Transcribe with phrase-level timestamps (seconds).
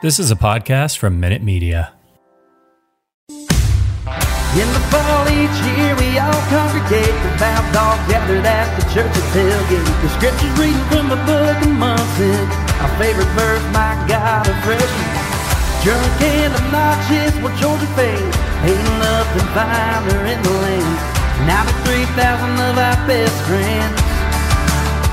[0.00, 1.90] This is a podcast from Minute Media.
[4.54, 7.34] In the fall each year we all congregate The
[7.74, 12.46] all gathered at the church at tailgate The scriptures reading from the book of Munson
[12.78, 15.10] Our favorite verse, my God, a freshman
[15.82, 17.34] Drunk and obnoxious,
[18.70, 20.94] Ain't nothing finer in the land.
[21.50, 22.14] Now the 3,000
[22.70, 23.98] of our best friends.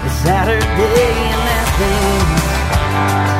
[0.06, 3.35] It's Saturday It's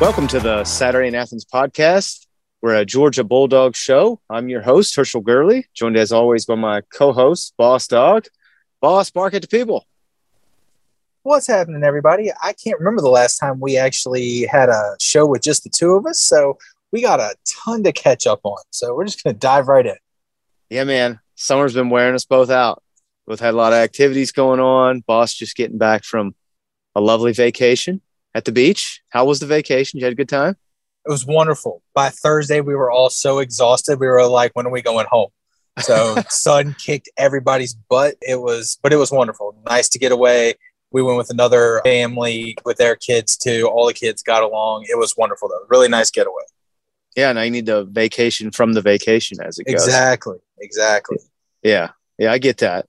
[0.00, 2.26] Welcome to the Saturday in Athens podcast.
[2.62, 4.18] We're a Georgia Bulldog show.
[4.30, 8.24] I'm your host, Herschel Gurley, joined as always by my co host, Boss Dog.
[8.80, 9.86] Boss, bark at the people.
[11.22, 12.32] What's happening, everybody?
[12.42, 15.90] I can't remember the last time we actually had a show with just the two
[15.90, 16.18] of us.
[16.18, 16.56] So
[16.92, 18.62] we got a ton to catch up on.
[18.70, 19.96] So we're just going to dive right in.
[20.70, 21.20] Yeah, man.
[21.34, 22.82] Summer's been wearing us both out.
[23.26, 25.00] Both had a lot of activities going on.
[25.00, 26.34] Boss just getting back from
[26.94, 28.00] a lovely vacation
[28.34, 29.02] at the beach.
[29.10, 29.98] How was the vacation?
[29.98, 30.56] You had a good time?
[31.06, 31.82] It was wonderful.
[31.94, 33.98] By Thursday, we were all so exhausted.
[33.98, 35.30] We were like, when are we going home?
[35.78, 38.16] So sun kicked everybody's butt.
[38.20, 39.56] It was, but it was wonderful.
[39.66, 40.54] Nice to get away.
[40.92, 43.68] We went with another family with their kids too.
[43.72, 44.86] All the kids got along.
[44.88, 45.64] It was wonderful though.
[45.68, 46.42] Really nice getaway.
[47.16, 49.84] Yeah, now you need the vacation from the vacation as it goes.
[49.84, 50.38] Exactly.
[50.60, 51.18] Exactly.
[51.62, 52.86] Yeah, yeah, I get that.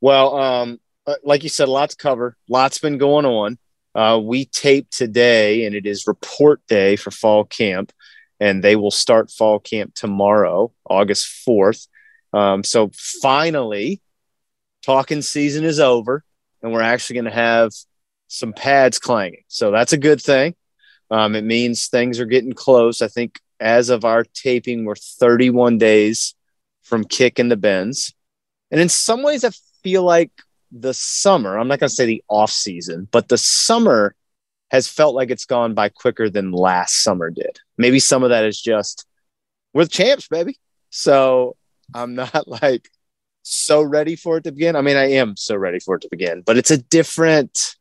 [0.00, 2.36] Well, um, uh, like you said, a lot to cover.
[2.48, 3.58] Lots been going on.
[3.98, 7.92] Uh, we tape today, and it is report day for fall camp,
[8.38, 11.88] and they will start fall camp tomorrow, August fourth.
[12.32, 14.00] Um, so finally,
[14.84, 16.22] talking season is over,
[16.62, 17.72] and we're actually going to have
[18.28, 19.42] some pads clanging.
[19.48, 20.54] So that's a good thing.
[21.10, 23.02] Um, it means things are getting close.
[23.02, 26.36] I think as of our taping, we're 31 days
[26.84, 28.14] from kicking the bends.
[28.70, 29.50] And in some ways, I
[29.82, 30.30] feel like
[30.70, 34.14] the summer, I'm not going to say the off season, but the summer
[34.70, 37.58] has felt like it's gone by quicker than last summer did.
[37.78, 39.06] Maybe some of that is just
[39.72, 40.58] we're the champs, baby.
[40.90, 41.56] So
[41.94, 42.90] I'm not like
[43.42, 44.76] so ready for it to begin.
[44.76, 47.76] I mean, I am so ready for it to begin, but it's a different,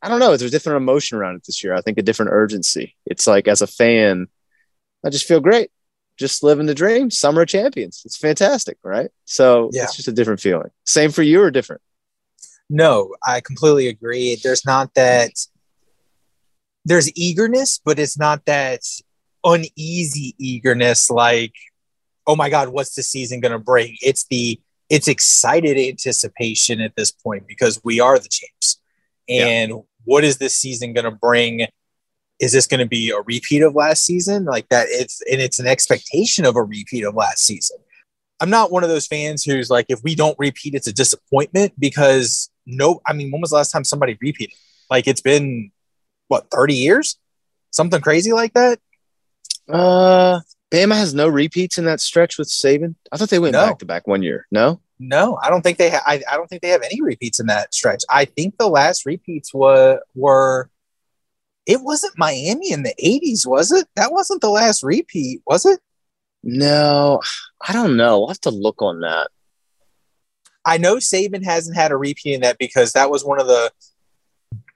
[0.00, 1.74] I don't know, there's a different emotion around it this year.
[1.74, 2.94] I think a different urgency.
[3.04, 4.28] It's like as a fan,
[5.04, 5.70] I just feel great.
[6.16, 7.10] Just living the dream.
[7.10, 8.02] Summer of champions.
[8.04, 9.10] It's fantastic, right?
[9.24, 9.82] So Yeah.
[9.84, 10.70] it's just a different feeling.
[10.84, 11.82] Same for you or different?
[12.68, 14.36] No, I completely agree.
[14.42, 15.30] There's not that
[16.84, 18.80] there's eagerness, but it's not that
[19.44, 21.52] uneasy eagerness like,
[22.26, 23.96] oh my God, what's the season gonna bring?
[24.00, 28.80] It's the it's excited anticipation at this point because we are the champs.
[29.28, 29.72] And
[30.04, 31.66] what is this season gonna bring?
[32.38, 34.44] Is this gonna be a repeat of last season?
[34.44, 37.78] Like that it's and it's an expectation of a repeat of last season.
[38.38, 41.72] I'm not one of those fans who's like, if we don't repeat, it's a disappointment
[41.78, 44.56] because no, I mean, when was the last time somebody repeated?
[44.90, 45.70] Like it's been
[46.28, 47.16] what 30 years,
[47.70, 48.80] something crazy like that.
[49.68, 50.40] Uh,
[50.70, 52.94] Bama has no repeats in that stretch with Saban.
[53.12, 54.46] I thought they went back to back one year.
[54.50, 55.90] No, No, I don't think they.
[55.90, 58.02] Ha- I, I don't think they have any repeats in that stretch.
[58.10, 60.70] I think the last repeats were were.
[61.66, 63.88] It wasn't Miami in the 80s, was it?
[63.96, 65.80] That wasn't the last repeat, was it?
[66.44, 67.20] no,
[67.66, 68.22] I don't know.
[68.22, 69.30] I'll have to look on that.
[70.66, 73.70] I know Saban hasn't had a repeat in that because that was one of the,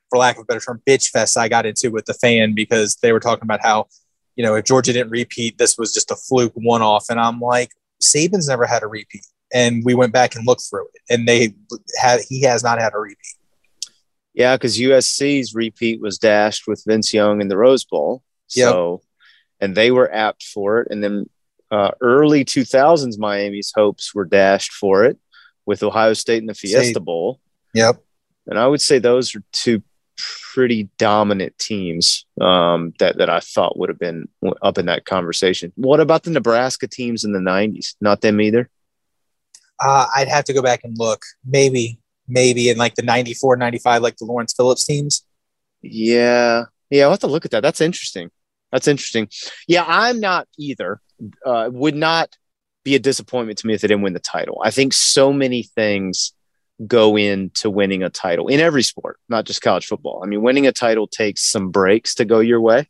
[0.09, 2.95] for lack of a better term, bitch fests I got into with the fan because
[3.03, 3.89] they were talking about how,
[4.37, 7.07] you know, if Georgia didn't repeat, this was just a fluke one off.
[7.11, 9.27] And I'm like, Saban's never had a repeat.
[9.53, 11.55] And we went back and looked through it, and they
[12.01, 13.35] had he has not had a repeat.
[14.33, 18.23] Yeah, because USC's repeat was dashed with Vince Young in the Rose Bowl.
[18.47, 19.03] So,
[19.61, 20.89] and they were apt for it.
[20.93, 21.29] And then
[21.73, 25.19] uh, early 2000s, Miami's hopes were dashed for it
[25.71, 27.05] with Ohio State in the Fiesta State.
[27.05, 27.39] Bowl.
[27.75, 28.03] Yep.
[28.49, 29.85] And I would say those are two
[30.53, 34.29] pretty dominant teams um, that that I thought would have been
[34.63, 35.73] up in that conversation.
[35.77, 37.95] What about the Nebraska teams in the '90s?
[38.01, 38.69] Not them either.
[39.79, 41.23] Uh, I'd have to go back and look.
[41.47, 45.25] Maybe, maybe in like the 94, 95, like the Lawrence Phillips teams.
[45.83, 47.05] Yeah, yeah.
[47.05, 47.63] I'll have to look at that.
[47.63, 48.33] That's interesting.
[48.73, 49.29] That's interesting.
[49.69, 51.01] Yeah, I'm not either.
[51.47, 52.37] Uh, would not
[52.91, 54.61] be a disappointment to me if they didn't win the title.
[54.65, 56.33] I think so many things
[56.87, 60.23] go into winning a title in every sport, not just college football.
[60.25, 62.89] I mean, winning a title takes some breaks to go your way.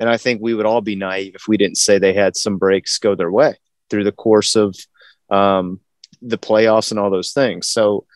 [0.00, 2.56] And I think we would all be naive if we didn't say they had some
[2.56, 3.56] breaks go their way
[3.90, 4.76] through the course of
[5.30, 5.80] um,
[6.22, 7.68] the playoffs and all those things.
[7.68, 8.06] So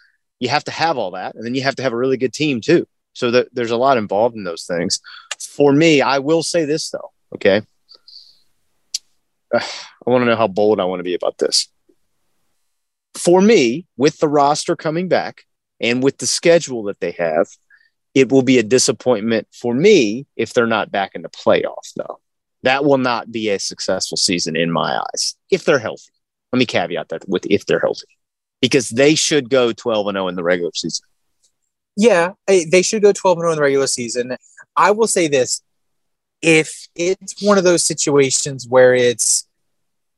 [0.40, 1.34] you have to have all that.
[1.34, 2.86] And then you have to have a really good team too.
[3.12, 5.00] So there's a lot involved in those things.
[5.38, 7.62] For me, I will say this though, okay?
[10.08, 11.68] I want to know how bold I want to be about this.
[13.14, 15.42] For me, with the roster coming back
[15.80, 17.46] and with the schedule that they have,
[18.14, 22.20] it will be a disappointment for me if they're not back in the playoffs, though.
[22.62, 26.10] That will not be a successful season in my eyes if they're healthy.
[26.54, 28.08] Let me caveat that with if they're healthy,
[28.62, 31.04] because they should go 12 and 0 in the regular season.
[31.96, 34.38] Yeah, eh, they should go 12 and 0 in the regular season.
[34.74, 35.60] I will say this
[36.40, 39.47] if it's one of those situations where it's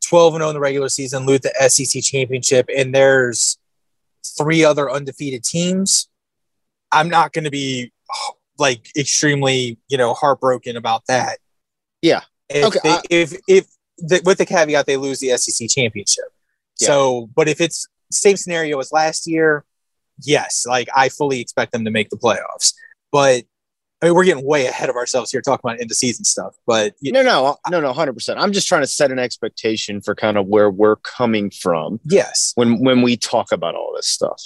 [0.07, 3.59] 12 and 0 in the regular season, lose the SEC championship, and there's
[4.39, 6.09] three other undefeated teams,
[6.93, 7.93] I'm not going to be
[8.59, 11.39] like extremely, you know, heartbroken about that.
[12.03, 12.21] Yeah.
[12.49, 13.67] If Okay, they, I- if if
[13.99, 16.25] the, with the caveat they lose the SEC championship.
[16.79, 16.89] Yeah.
[16.89, 19.65] So, but if it's same scenario as last year,
[20.23, 22.75] yes, like I fully expect them to make the playoffs.
[23.13, 23.45] But
[24.03, 26.55] I mean, we're getting way ahead of ourselves here talking about end of season stuff.
[26.67, 28.37] But you No, no, no, no, 100%.
[28.39, 32.53] I'm just trying to set an expectation for kind of where we're coming from yes,
[32.55, 34.43] when when we talk about all this stuff.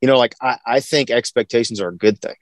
[0.00, 2.36] You know, like I, I think expectations are a good thing.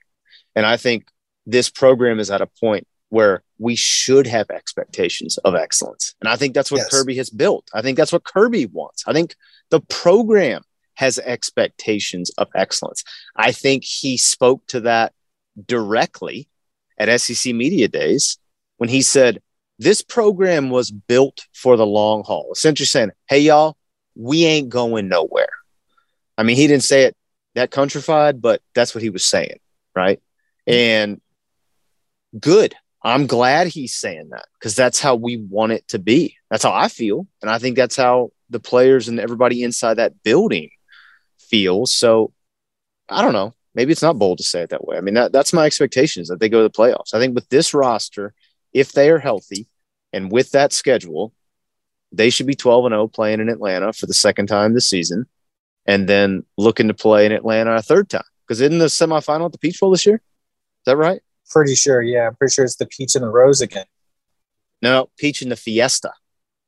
[0.55, 1.07] And I think
[1.45, 6.15] this program is at a point where we should have expectations of excellence.
[6.21, 6.89] And I think that's what Yes.
[6.89, 7.69] Kirby has built.
[7.73, 9.03] I think that's what Kirby wants.
[9.07, 9.35] I think
[9.69, 10.63] the program
[10.95, 13.03] has expectations of excellence.
[13.35, 15.13] I think he spoke to that
[15.67, 16.47] directly
[17.01, 18.37] at SEC Media Days
[18.77, 19.41] when he said,
[19.79, 22.49] This program was built for the long haul.
[22.53, 23.75] Essentially saying, Hey, y'all,
[24.15, 25.49] we ain't going nowhere.
[26.37, 27.15] I mean, he didn't say it
[27.55, 29.59] that countrified, but that's what he was saying,
[29.95, 30.21] right?
[30.67, 30.73] Mm-hmm.
[30.73, 31.21] And
[32.39, 32.75] good.
[33.03, 36.37] I'm glad he's saying that because that's how we want it to be.
[36.51, 37.25] That's how I feel.
[37.41, 40.69] And I think that's how the players and everybody inside that building
[41.39, 41.91] feels.
[41.91, 42.31] So
[43.09, 43.55] I don't know.
[43.73, 44.97] Maybe it's not bold to say it that way.
[44.97, 47.13] I mean, that, that's my expectation is that they go to the playoffs.
[47.13, 48.33] I think with this roster,
[48.73, 49.67] if they are healthy
[50.11, 51.33] and with that schedule,
[52.11, 55.25] they should be 12 and 0 playing in Atlanta for the second time this season
[55.85, 58.23] and then looking to play in Atlanta a third time.
[58.45, 60.15] Because in the semifinal at the Peach Bowl this year?
[60.15, 61.21] Is that right?
[61.51, 62.01] pretty sure.
[62.01, 63.85] Yeah, I'm pretty sure it's the peach and the rose again.
[64.81, 66.11] No, Peach and the Fiesta.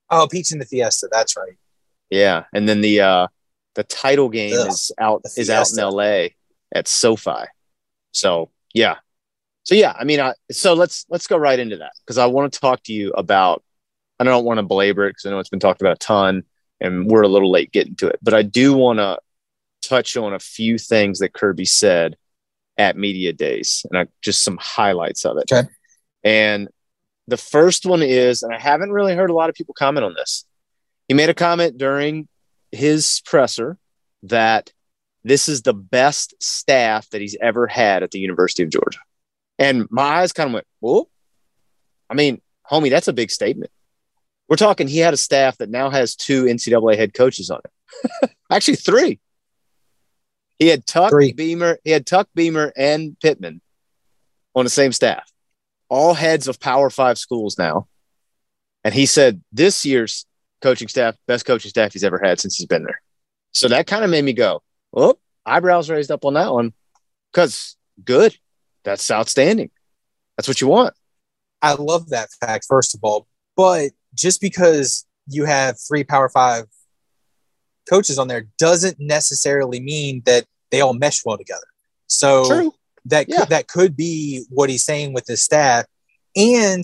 [0.10, 1.08] Oh, peach and the fiesta.
[1.12, 1.58] That's right.
[2.12, 2.44] Yeah.
[2.54, 3.28] And then the uh
[3.74, 6.28] the title game Ugh, is out is out in LA
[6.74, 7.46] at SoFi.
[8.12, 8.98] So yeah.
[9.64, 12.52] So yeah, I mean I so let's let's go right into that because I want
[12.52, 13.64] to talk to you about
[14.20, 16.44] I don't want to belabor it because I know it's been talked about a ton
[16.80, 19.20] and we're a little late getting to it, but I do want to
[19.82, 22.18] touch on a few things that Kirby said
[22.78, 25.52] at media days and I, just some highlights of it.
[25.52, 25.68] Okay.
[26.24, 26.70] And
[27.28, 30.14] the first one is, and I haven't really heard a lot of people comment on
[30.14, 30.46] this.
[31.08, 32.28] He made a comment during
[32.72, 33.78] his presser
[34.24, 34.72] that
[35.24, 39.00] this is the best staff that he's ever had at the University of Georgia.
[39.58, 41.08] And my eyes kind of went, whoa.
[42.10, 43.72] I mean, homie, that's a big statement.
[44.50, 48.32] We're talking he had a staff that now has two NCAA head coaches on it.
[48.52, 49.20] Actually, three.
[50.60, 51.34] He had Tuck Three.
[51.34, 53.62] Beamer, he had Tuck Beamer and Pittman
[54.56, 55.32] on the same staff,
[55.90, 57.88] all heads of Power Five schools now.
[58.84, 60.26] And he said this year's
[60.62, 63.02] coaching staff, best coaching staff he's ever had since he's been there.
[63.52, 64.62] So that kind of made me go,
[64.94, 66.74] oh, eyebrows raised up on that one.
[67.32, 68.38] Because good.
[68.84, 69.72] That's outstanding.
[70.38, 70.94] That's what you want.
[71.62, 73.28] I love that fact, first of all.
[73.56, 76.66] But just because you have three Power Five
[77.90, 81.66] coaches on there doesn't necessarily mean that they all mesh well together.
[82.08, 82.74] So True.
[83.06, 83.40] that Yeah.
[83.40, 85.86] could, that could be what he's saying with his staff,
[86.36, 86.84] and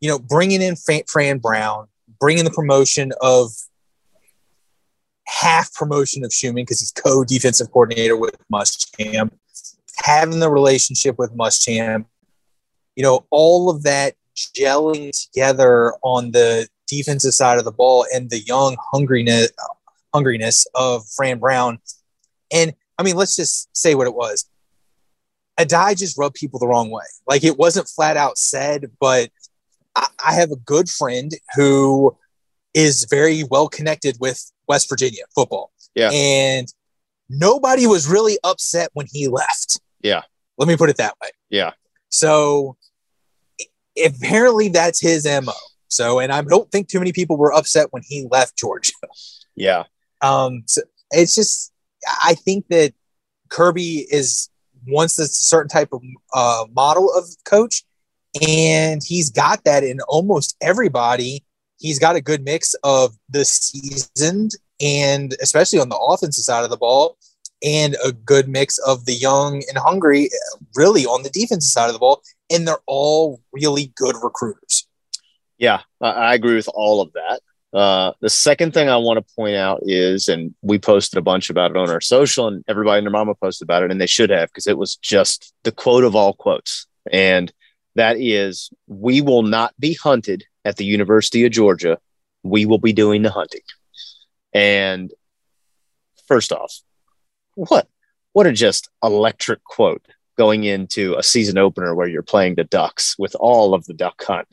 [0.00, 1.88] you know, bringing in Fran, Fran Brown,
[2.20, 3.50] bringing the promotion of
[5.28, 9.30] half promotion of Schumann because he's co-defensive coordinator with Muschamp,
[10.02, 12.06] having the relationship with Muschamp,
[12.96, 18.30] you know, all of that gelling together on the defensive side of the ball and
[18.30, 19.48] the young hungriness
[20.14, 21.78] hungriness of Fran Brown.
[22.50, 24.48] And I mean, let's just say what it was.
[25.60, 27.04] Addae just rubbed people the wrong way.
[27.26, 29.30] Like it wasn't flat out said, but
[29.94, 32.16] I, I have a good friend who
[32.74, 35.72] is very well connected with West Virginia football.
[35.94, 36.10] Yeah.
[36.12, 36.66] And
[37.28, 39.80] nobody was really upset when he left.
[40.02, 40.22] Yeah.
[40.58, 41.30] Let me put it that way.
[41.50, 41.72] Yeah.
[42.08, 42.76] So
[44.02, 45.52] apparently that's his MO.
[45.88, 48.92] So, and I don't think too many people were upset when he left Georgia.
[49.60, 49.86] Yeah.
[50.22, 51.72] Um, so it's just,
[52.24, 52.94] I think that
[53.48, 54.50] Kirby is
[54.86, 56.00] wants a certain type of
[56.32, 57.82] uh, model of coach,
[58.46, 61.44] and he's got that in almost everybody.
[61.78, 66.70] He's got a good mix of the seasoned and especially on the offensive side of
[66.70, 67.16] the ball,
[67.62, 70.30] and a good mix of the young and hungry,
[70.76, 72.22] really on the defensive side of the ball.
[72.50, 74.86] And they're all really good recruiters.
[75.58, 75.80] Yeah.
[76.00, 77.40] I, agree with all of that.
[77.76, 81.50] Uh, the second thing I want to point out is, and we posted a bunch
[81.50, 84.06] about it on our social, and everybody and their mama posted about it, and they
[84.06, 86.86] should have because it was just the quote of all quotes.
[87.10, 87.52] And
[87.96, 91.98] that is, we will not be hunted at the University of Georgia.
[92.42, 93.62] We will be doing the hunting.
[94.52, 95.12] And
[96.26, 96.80] first off,
[97.54, 97.88] what
[98.32, 100.06] what a just electric quote
[100.36, 104.22] going into a season opener where you're playing the Ducks with all of the duck
[104.22, 104.46] hunt.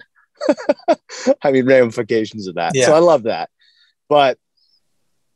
[1.43, 2.71] I mean, ramifications of that.
[2.73, 2.87] Yeah.
[2.87, 3.49] So I love that.
[4.09, 4.39] But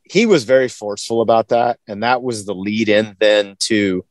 [0.04, 1.80] he was very forceful about that.
[1.88, 4.04] And that was the lead in then to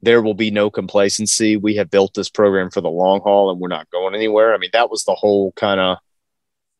[0.00, 1.56] there will be no complacency.
[1.56, 4.54] We have built this program for the long haul and we're not going anywhere.
[4.54, 5.98] I mean, that was the whole kind of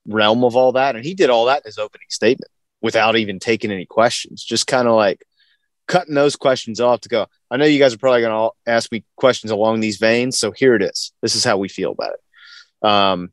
[0.06, 0.96] realm of all that.
[0.96, 4.66] And he did all that in his opening statement without even taking any questions, just
[4.66, 5.24] kind of like
[5.86, 8.90] cutting those questions off to go, I know you guys are probably going to ask
[8.90, 10.38] me questions along these veins.
[10.38, 11.12] So here it is.
[11.22, 12.88] This is how we feel about it.
[12.88, 13.32] Um,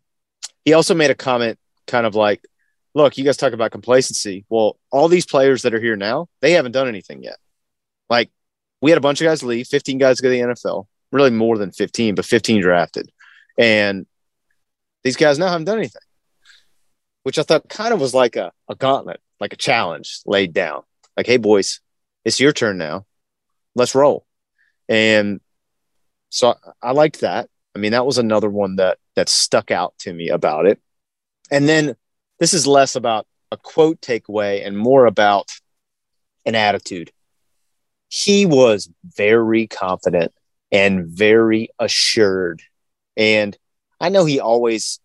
[0.65, 2.45] he also made a comment kind of like,
[2.93, 4.45] look, you guys talk about complacency.
[4.49, 7.37] Well, all these players that are here now, they haven't done anything yet.
[8.09, 8.29] Like
[8.81, 11.57] we had a bunch of guys leave, 15 guys go to the NFL, really more
[11.57, 13.11] than 15, but 15 drafted.
[13.57, 14.05] And
[15.03, 16.01] these guys now haven't done anything,
[17.23, 20.83] which I thought kind of was like a, a gauntlet, like a challenge laid down.
[21.15, 21.81] Like, hey, boys,
[22.25, 23.05] it's your turn now.
[23.75, 24.25] Let's roll.
[24.89, 25.39] And
[26.29, 27.49] so I, liked that.
[27.75, 30.79] I mean, that was another one that that stuck out to me about it.
[31.49, 31.95] And then
[32.39, 35.49] this is less about a quote takeaway and more about
[36.45, 37.11] an attitude.
[38.07, 40.33] He was very confident
[40.71, 42.61] and very assured.
[43.15, 43.57] And
[43.99, 44.99] I know he always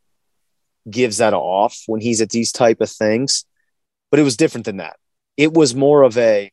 [0.89, 3.45] gives that off when he's at these type of things,
[4.11, 4.97] but it was different than that.
[5.37, 6.51] It was more of a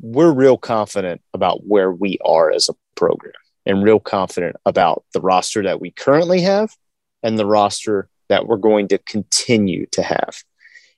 [0.00, 3.32] we're real confident about where we are as a program
[3.66, 6.74] and real confident about the roster that we currently have
[7.22, 10.42] and the roster that we're going to continue to have.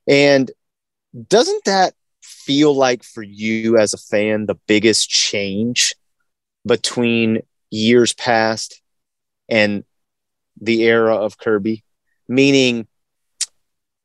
[0.06, 0.50] And
[1.28, 5.94] doesn't that feel like for you as a fan the biggest change
[6.66, 8.82] between years past
[9.48, 9.84] and
[10.60, 11.84] the era of Kirby?
[12.30, 12.86] Meaning,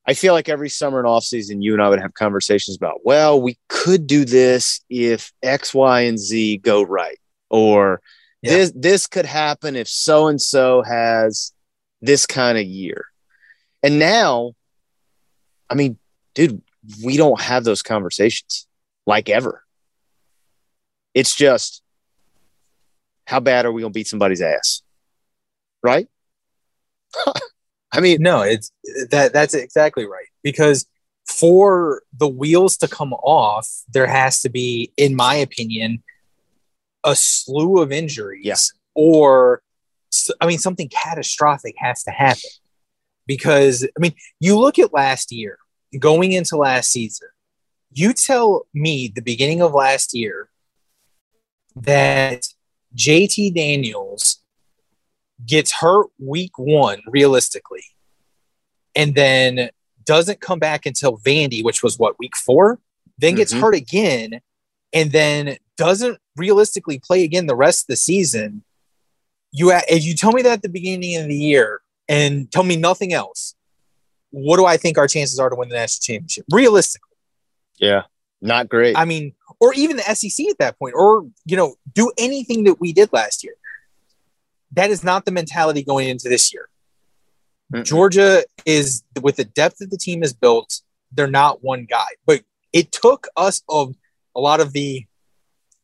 [0.08, 3.06] I feel like every summer and off season, you and I would have conversations about,
[3.06, 7.20] well, we could do this if X, Y, and Z go right,
[7.52, 8.02] or
[8.42, 8.52] yeah.
[8.52, 11.54] this this could happen if so and so has
[12.02, 13.06] this kind of year.
[13.84, 14.54] And now,
[15.70, 16.00] I mean,
[16.34, 16.64] dude,
[17.04, 18.66] we don't have those conversations
[19.06, 19.64] like ever.
[21.14, 21.84] It's just
[23.26, 24.82] how bad are we going to beat somebody's ass?
[25.84, 26.08] Right?
[27.96, 28.72] I mean, no, it's
[29.10, 30.28] that that's exactly right.
[30.44, 30.86] Because
[31.28, 36.04] for the wheels to come off, there has to be, in my opinion,
[37.04, 38.56] a slew of injuries yeah.
[38.96, 39.62] or
[40.42, 42.50] I mean something catastrophic has to happen.
[43.28, 45.58] Because I mean, you look at last year,
[46.00, 47.30] going into last season,
[47.92, 50.50] you tell me the beginning of last year
[51.76, 52.48] that
[52.96, 54.42] JT Daniels
[55.46, 57.84] gets hurt week one, realistically,
[58.96, 59.70] and then
[60.04, 62.80] doesn't come back until Vandy, which was what, week four?
[63.18, 63.62] Then gets mm-hmm.
[63.62, 64.42] hurt again,
[64.94, 68.64] and then doesn't realistically play again the rest of the season.
[69.52, 72.76] You, if you tell me that at the beginning of the year and tell me
[72.76, 73.56] nothing else,
[74.32, 76.46] what do I think our chances are to win the national championship?
[76.52, 77.16] Realistically.
[77.78, 78.04] Yeah,
[78.42, 78.98] not great.
[78.98, 82.80] I mean, or even the SEC at that point, or, you know, do anything that
[82.80, 83.56] we did last year.
[84.76, 86.70] That is not the mentality going into this year.
[87.74, 87.84] Mm-hmm.
[87.84, 92.06] Georgia is with the depth that the team has built, they're not one guy.
[92.26, 93.96] But it took us of
[94.36, 95.06] a lot of the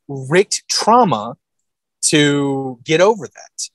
[0.08, 1.38] Richt trauma
[2.06, 3.70] to get over that.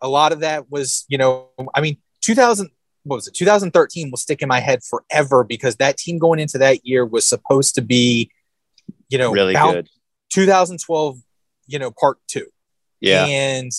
[0.00, 2.70] A lot of that was, you know, I mean, 2000,
[3.04, 3.34] what was it?
[3.34, 7.26] 2013 will stick in my head forever because that team going into that year was
[7.26, 8.30] supposed to be,
[9.08, 9.88] you know, really good.
[10.30, 11.18] 2012,
[11.66, 12.46] you know, part two.
[13.00, 13.24] Yeah.
[13.24, 13.72] And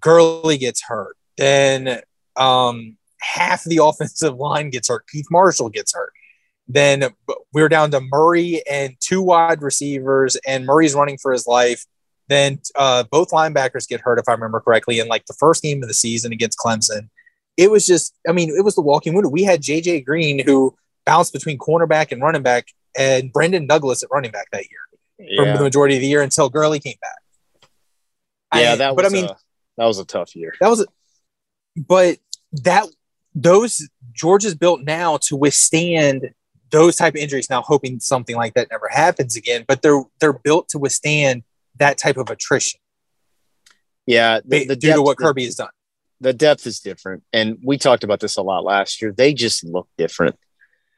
[0.00, 1.16] Gurley gets hurt.
[1.36, 2.00] Then
[2.36, 5.06] um, half the offensive line gets hurt.
[5.08, 6.12] Keith Marshall gets hurt.
[6.68, 7.10] Then
[7.52, 11.84] we're down to Murray and two wide receivers, and Murray's running for his life.
[12.28, 15.82] Then uh, both linebackers get hurt, if I remember correctly, in like the first game
[15.82, 17.10] of the season against Clemson.
[17.56, 19.32] It was just, I mean, it was the walking wounded.
[19.32, 24.08] We had JJ Green who bounced between cornerback and running back, and Brendan Douglas at
[24.10, 24.80] running back that year
[25.18, 25.52] yeah.
[25.52, 27.70] for the majority of the year until Gurley came back.
[28.54, 29.02] Yeah, I, that was.
[29.02, 29.36] But I mean, a,
[29.76, 30.54] that was a tough year.
[30.60, 30.86] That was, a,
[31.76, 32.18] but
[32.52, 32.86] that
[33.34, 36.34] those Georgia's built now to withstand
[36.70, 37.48] those type of injuries.
[37.48, 41.44] Now, hoping something like that never happens again, but they're they're built to withstand
[41.78, 42.80] that type of attrition.
[44.06, 45.70] Yeah, the, the due depth, to what Kirby has done.
[46.20, 49.12] The depth is different, and we talked about this a lot last year.
[49.12, 50.36] They just look different.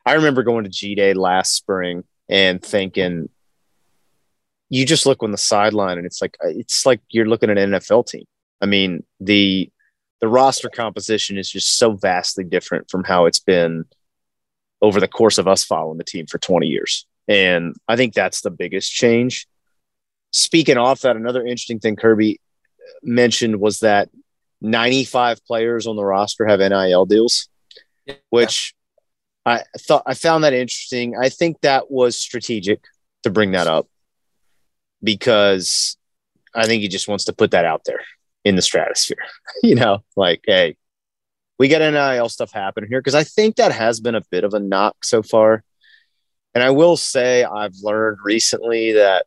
[0.06, 3.28] I remember going to G Day last spring and thinking,
[4.68, 7.72] you just look on the sideline and it's like it's like you're looking at an
[7.72, 8.24] NFL team.
[8.60, 9.70] I mean, the
[10.20, 13.84] the roster composition is just so vastly different from how it's been
[14.80, 17.06] over the course of us following the team for 20 years.
[17.28, 19.46] And I think that's the biggest change.
[20.30, 22.40] Speaking off that, another interesting thing Kirby
[23.02, 24.08] mentioned was that
[24.62, 27.48] 95 players on the roster have NIL deals,
[28.06, 28.14] yeah.
[28.30, 28.74] which
[29.44, 31.16] I thought I found that interesting.
[31.20, 32.82] I think that was strategic
[33.24, 33.88] to bring that up
[35.02, 35.98] because
[36.54, 38.00] I think he just wants to put that out there
[38.44, 39.24] in the stratosphere.
[39.62, 40.76] you know, like, hey,
[41.58, 44.54] we got NIL stuff happening here because I think that has been a bit of
[44.54, 45.62] a knock so far.
[46.54, 49.26] And I will say I've learned recently that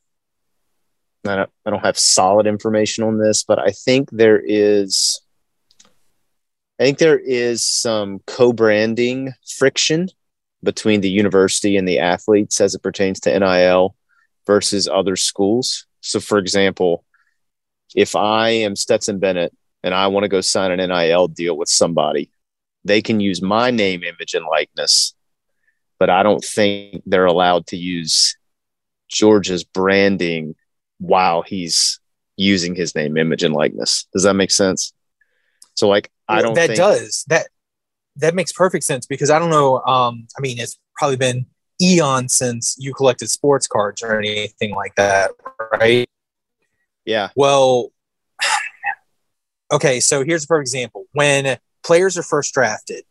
[1.26, 5.22] I don't, I don't have solid information on this, but I think there is
[6.80, 10.10] I think there is some co-branding friction
[10.64, 13.96] between the university and the athletes as it pertains to NIL
[14.46, 15.88] versus other schools.
[16.02, 17.04] So for example,
[17.96, 21.70] if I am Stetson Bennett and I want to go sign an NIL deal with
[21.70, 22.30] somebody,
[22.84, 25.14] they can use my name, image, and likeness,
[26.00, 28.38] but I don't think they're allowed to use
[29.10, 30.56] Georgia's branding
[31.00, 32.00] while he's
[32.38, 34.08] using his name, image, and likeness.
[34.14, 34.94] Does that make sense?
[35.76, 36.56] So, like, I don't.
[36.56, 37.48] That think- does that.
[38.16, 39.78] That makes perfect sense because I don't know.
[39.82, 41.46] Um, I mean, it's probably been
[41.80, 45.32] eons since you collected sports cards or anything like that,
[45.80, 46.10] right?
[47.08, 47.30] Yeah.
[47.36, 47.92] Well,
[49.72, 50.00] okay.
[50.00, 51.06] So here's a perfect example.
[51.14, 53.04] When players are first drafted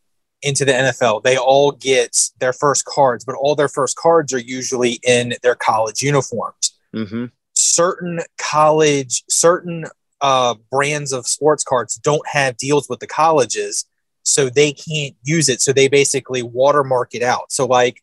[0.43, 4.39] into the NFL, they all get their first cards, but all their first cards are
[4.39, 6.79] usually in their college uniforms.
[6.95, 7.27] Mm-hmm.
[7.55, 9.87] Certain college, certain
[10.21, 13.87] uh, brands of sports cards don't have deals with the colleges,
[14.23, 15.63] so they can't use it.
[15.63, 17.51] So they basically watermark it out.
[17.51, 18.03] So, like,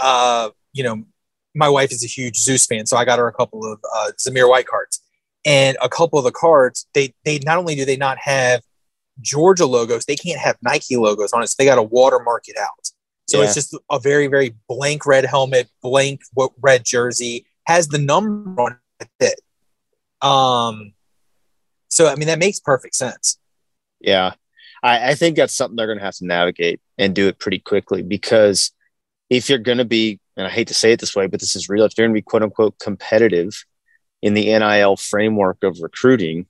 [0.00, 1.04] uh, you know,
[1.56, 4.12] my wife is a huge Zeus fan, so I got her a couple of uh,
[4.18, 5.00] Zamir White cards,
[5.44, 8.62] and a couple of the cards they they not only do they not have
[9.20, 12.56] Georgia logos, they can't have Nike logos on it, so they got to watermark it
[12.58, 12.90] out.
[13.28, 13.44] So Yeah.
[13.46, 16.20] it's just a very very blank red helmet, blank
[16.60, 18.78] red jersey, has the number on
[19.20, 19.40] it.
[20.22, 20.92] Um,
[21.88, 23.38] so I mean that makes perfect sense.
[24.00, 24.34] Yeah.
[24.82, 27.58] I, I think that's something they're going to have to navigate and do it pretty
[27.58, 28.72] quickly because
[29.30, 31.56] if you're going to be, and I hate to say it this way, but this
[31.56, 33.64] is real, if you're going to be quote unquote competitive
[34.22, 36.46] in the NIL framework of recruiting,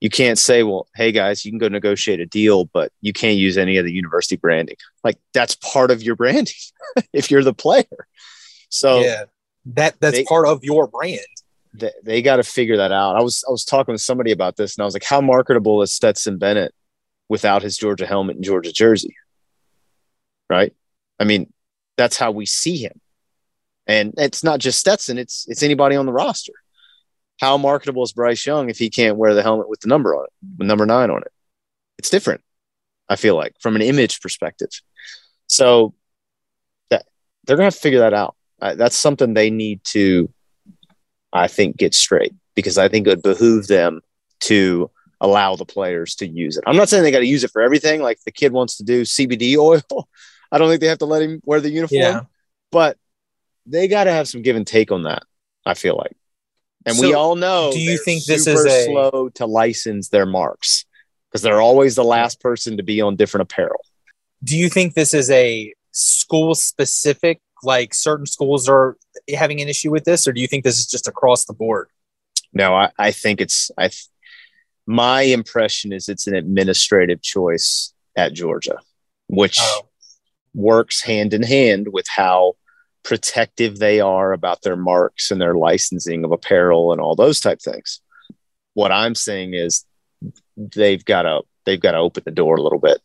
[0.00, 3.36] you can't say, well, hey guys, you can go negotiate a deal, but you can't
[3.38, 4.76] use any of the university branding.
[5.04, 6.54] Like that's part of your branding
[7.12, 7.84] if you're the player.
[8.68, 9.24] So yeah,
[9.66, 11.20] that that's they- part of your brand.
[11.74, 13.16] they, they got to figure that out.
[13.16, 15.82] I was I was talking with somebody about this, and I was like, "How marketable
[15.82, 16.74] is Stetson Bennett
[17.28, 19.14] without his Georgia helmet and Georgia jersey?"
[20.50, 20.74] Right?
[21.20, 21.52] I mean,
[21.96, 23.00] that's how we see him,
[23.86, 26.52] and it's not just Stetson; it's it's anybody on the roster.
[27.40, 30.24] How marketable is Bryce Young if he can't wear the helmet with the number on
[30.24, 31.32] it, with number nine on it?
[31.98, 32.40] It's different.
[33.08, 34.70] I feel like from an image perspective.
[35.48, 35.94] So
[36.90, 37.06] that
[37.44, 38.36] they're gonna have to figure that out.
[38.60, 40.32] Uh, that's something they need to
[41.32, 44.02] I think, get straight because I think it would behoove them
[44.40, 46.64] to allow the players to use it.
[46.66, 48.02] I'm not saying they got to use it for everything.
[48.02, 50.08] Like the kid wants to do CBD oil.
[50.52, 52.20] I don't think they have to let him wear the uniform, Yeah.
[52.70, 52.96] but
[53.66, 55.22] they got to have some give and take on that.
[55.66, 56.16] I feel like,
[56.86, 57.70] and we all know.
[57.72, 60.84] do you think this is a- slow to license their marks
[61.30, 63.80] because they're always the last person to be on different apparel?
[64.44, 67.40] Do you think this is a school specific?
[67.64, 68.96] Like certain schools are
[69.32, 71.88] having an issue with this, or do you think this is just across the board?
[72.52, 73.88] No, I, I think it's I.
[73.88, 74.08] th-
[74.84, 78.78] My impression is it's an administrative choice at Georgia,
[79.28, 79.86] which Oh.
[80.54, 82.54] Works hand in hand with how
[83.02, 87.60] protective they are about their marks and their licensing of apparel and all those type
[87.60, 88.00] things.
[88.74, 89.84] What I'm saying is
[90.56, 93.00] they've got to they've got to open the door a little bit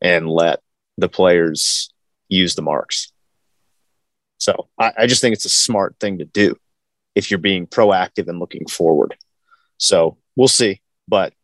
[0.00, 0.60] and let
[0.98, 1.92] the players
[2.28, 3.12] use the marks.
[4.38, 6.56] So I, I just think it's a smart thing to do
[7.14, 9.14] if you're being proactive and looking forward.
[9.78, 10.80] So we'll see.
[11.06, 11.34] But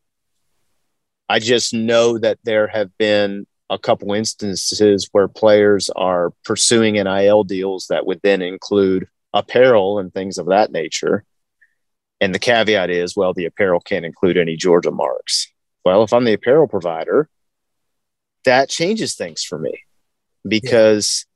[1.28, 7.44] I just know that there have been a couple instances where players are pursuing NIL
[7.44, 11.24] deals that would then include apparel and things of that nature.
[12.20, 15.48] And the caveat is, well, the apparel can't include any Georgia marks.
[15.84, 17.28] Well, if I'm the apparel provider,
[18.44, 19.84] that changes things for me
[20.46, 21.26] because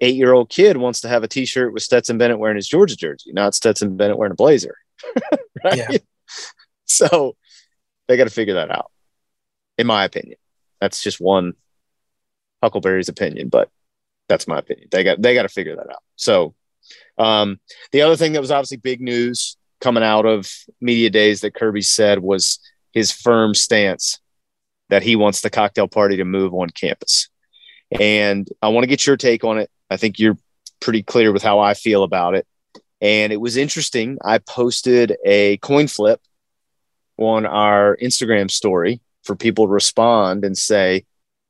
[0.00, 2.68] eight year old kid wants to have a t shirt with Stetson Bennett wearing his
[2.68, 4.76] Georgia jersey, not Stetson Bennett wearing a blazer.
[5.64, 5.76] right?
[5.76, 5.98] Yeah.
[6.86, 7.36] So
[8.08, 8.90] they got to figure that out,
[9.78, 10.38] in my opinion.
[10.80, 11.54] That's just one
[12.64, 13.68] Huckleberry's opinion, but
[14.28, 14.88] That's my opinion.
[14.90, 16.02] They got they got to figure that out.
[16.16, 16.54] So,
[17.18, 17.60] um,
[17.92, 20.50] the other thing that was obviously big news coming out of
[20.80, 22.58] media days that Kirby said was
[22.92, 24.18] his firm stance
[24.88, 27.28] that he wants the cocktail party to move on campus.
[28.00, 29.70] And I want to get your take on it.
[29.90, 30.38] I think you're
[30.80, 32.46] pretty clear with how I feel about it.
[33.00, 34.18] And it was interesting.
[34.24, 36.20] I posted a coin flip
[37.18, 41.04] on our Instagram story for people to respond and say,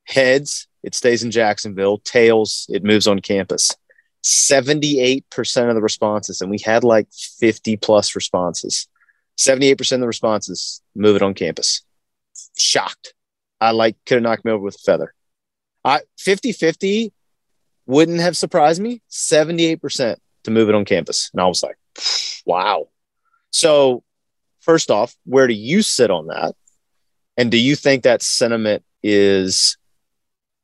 [0.05, 3.75] heads, it stays in Jacksonville, tails, it moves on campus.
[4.23, 8.87] 78% of the responses, and we had like 50 plus responses.
[9.39, 11.83] 78% of the responses move it on campus.
[12.57, 13.15] Shocked.
[13.61, 15.15] I like could have knocked me over with a feather.
[15.85, 17.13] I 50 50
[17.87, 19.03] wouldn't have surprised me.
[19.11, 21.31] 78% to move it on campus.
[21.33, 21.77] And I was like,
[22.47, 22.89] wow.
[23.51, 24.03] So,
[24.61, 26.55] first off, where do you sit on that?
[27.37, 29.77] And do you think that sentiment is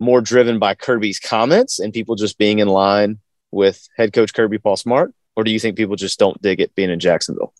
[0.00, 3.18] more driven by Kirby's comments and people just being in line
[3.50, 5.12] with head coach Kirby Paul Smart?
[5.36, 7.52] Or do you think people just don't dig it being in Jacksonville?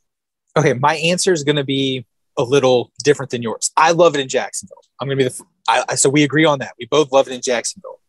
[0.57, 2.05] Okay, my answer is going to be
[2.37, 3.71] a little different than yours.
[3.77, 4.83] I love it in Jacksonville.
[5.01, 6.75] I'm going to be the, I, so we agree on that.
[6.79, 8.01] We both love it in Jacksonville.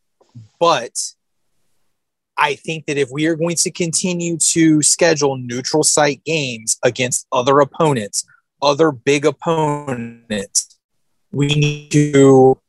[0.59, 0.97] But
[2.37, 7.27] I think that if we are going to continue to schedule neutral site games against
[7.31, 8.25] other opponents,
[8.61, 10.79] other big opponents,
[11.31, 12.59] we need to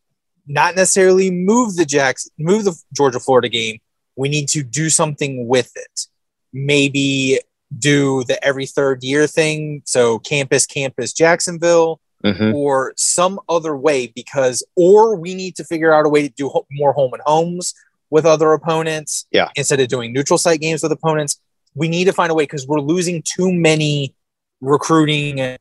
[0.46, 3.78] not necessarily move the Jacks, move the Georgia Florida game.
[4.16, 6.06] We need to do something with it.
[6.52, 7.40] Maybe
[7.78, 9.82] do the every third year thing.
[9.86, 12.54] So campus, campus, Jacksonville, mm-hmm.
[12.54, 16.48] or some other way because, or we need to figure out a way to do
[16.48, 17.74] ho- more home and homes
[18.10, 19.26] with other opponents.
[19.30, 19.48] Yeah.
[19.56, 21.40] Instead of doing neutral site games with opponents,
[21.74, 24.14] we need to find a way because we're losing too many
[24.60, 25.56] recruiting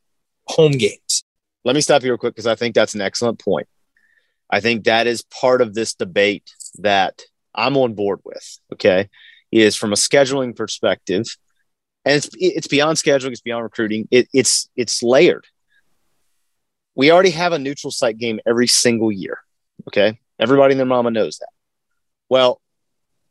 [0.48, 1.24] home games.
[1.63, 3.67] Let me stop you real quick because I think that's an excellent point.
[4.52, 7.22] I think that is part of this debate that
[7.56, 8.60] I'm on board with.
[8.74, 9.10] Okay.
[9.52, 11.26] Is from a scheduling perspective,
[12.06, 14.08] and it's it's beyond scheduling, it's beyond recruiting.
[14.10, 15.46] It, it's it's layered.
[16.96, 19.40] We already have a neutral site game every single year.
[19.90, 21.50] Okay, everybody and their mama knows that.
[22.30, 22.62] Well,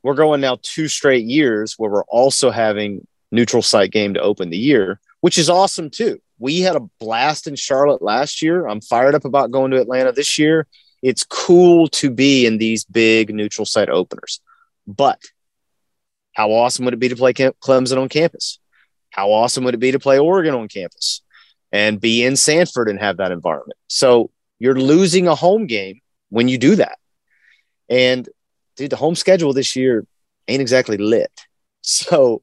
[0.03, 4.51] we're going now two straight years where we're also having neutral site game to open
[4.51, 6.21] the year, which is awesome too.
[6.39, 8.67] We had a blast in Charlotte last year.
[8.67, 10.67] I'm fired up about going to Atlanta this year.
[11.03, 14.41] It's cool to be in these big neutral site openers,
[14.87, 15.21] but
[16.35, 18.59] how awesome would it be to play Clemson on campus?
[19.11, 21.23] How awesome would it be to play Oregon on campus
[21.73, 23.79] and be in Sanford and have that environment?
[23.89, 26.99] So you're losing a home game when you do that.
[27.89, 28.29] And
[28.77, 30.07] dude, the home schedule this year
[30.47, 31.33] ain't exactly lit.
[31.83, 32.43] So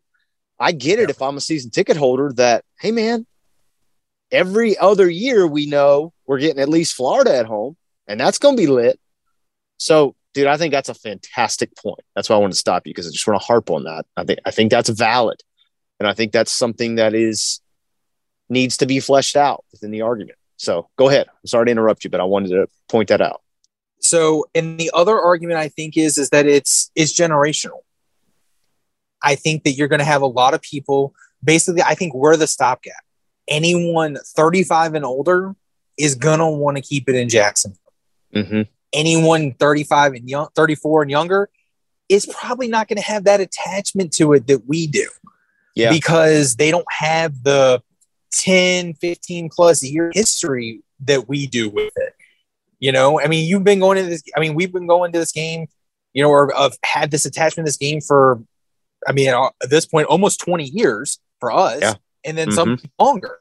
[0.60, 3.26] I get it if I'm a season ticket holder that, hey man,
[4.32, 8.58] every other year we know we're getting at least Florida at home, and that's gonna
[8.58, 9.00] be lit.
[9.78, 12.02] So dude, I think that's a fantastic point.
[12.16, 14.06] That's why I want to stop you because I just want to harp on that.
[14.16, 15.42] I think I think that's valid,
[16.00, 17.62] and I think that's something that is
[18.50, 20.38] needs to be fleshed out within the argument.
[20.58, 21.28] So go ahead.
[21.28, 23.42] I'm sorry to interrupt you, but I wanted to point that out.
[24.00, 27.82] So, and the other argument I think is is that it's it's generational.
[29.24, 31.14] I think that you're going to have a lot of people.
[31.44, 33.04] Basically, I think we're the stopgap.
[33.48, 35.56] Anyone 35 and older
[35.98, 37.80] is going to want to keep it in Jacksonville.
[38.36, 38.64] Mm-hmm.
[38.94, 41.50] anyone 35 and young 34 and younger
[42.10, 45.08] is probably not going to have that attachment to it that we do.
[45.76, 45.92] Yeah.
[45.92, 47.82] Because they don't have the
[48.34, 52.14] 10 15 plus year history that we do with it.
[52.80, 55.18] You know i mean you've been going to this i mean we've been going to
[55.18, 55.66] this game
[56.14, 58.40] you know or have had this attachment to this game for
[59.08, 61.94] i mean at this point almost 20 years for us yeah.
[62.24, 62.56] and then mm-hmm.
[62.56, 63.40] some longer.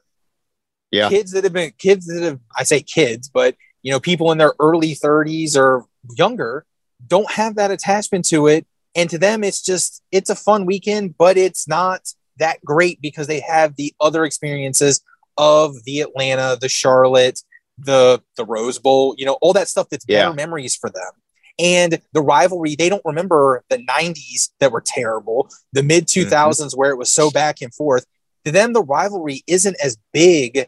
[0.89, 1.09] Yeah.
[1.09, 4.37] Kids that have been kids that have i say kids but you know, people in
[4.37, 5.85] their early 30s or
[6.15, 6.65] younger
[7.05, 8.65] don't have that attachment to it.
[8.95, 12.01] And to them, it's just, it's a fun weekend, but it's not
[12.37, 15.01] that great because they have the other experiences
[15.37, 17.41] of the Atlanta, the Charlotte,
[17.77, 20.23] the the Rose Bowl, you know, all that stuff that's yeah.
[20.23, 21.11] better memories for them.
[21.59, 26.77] And the rivalry, they don't remember the 90s that were terrible, the mid 2000s mm-hmm.
[26.77, 28.05] where it was so back and forth.
[28.45, 30.67] To them, the rivalry isn't as big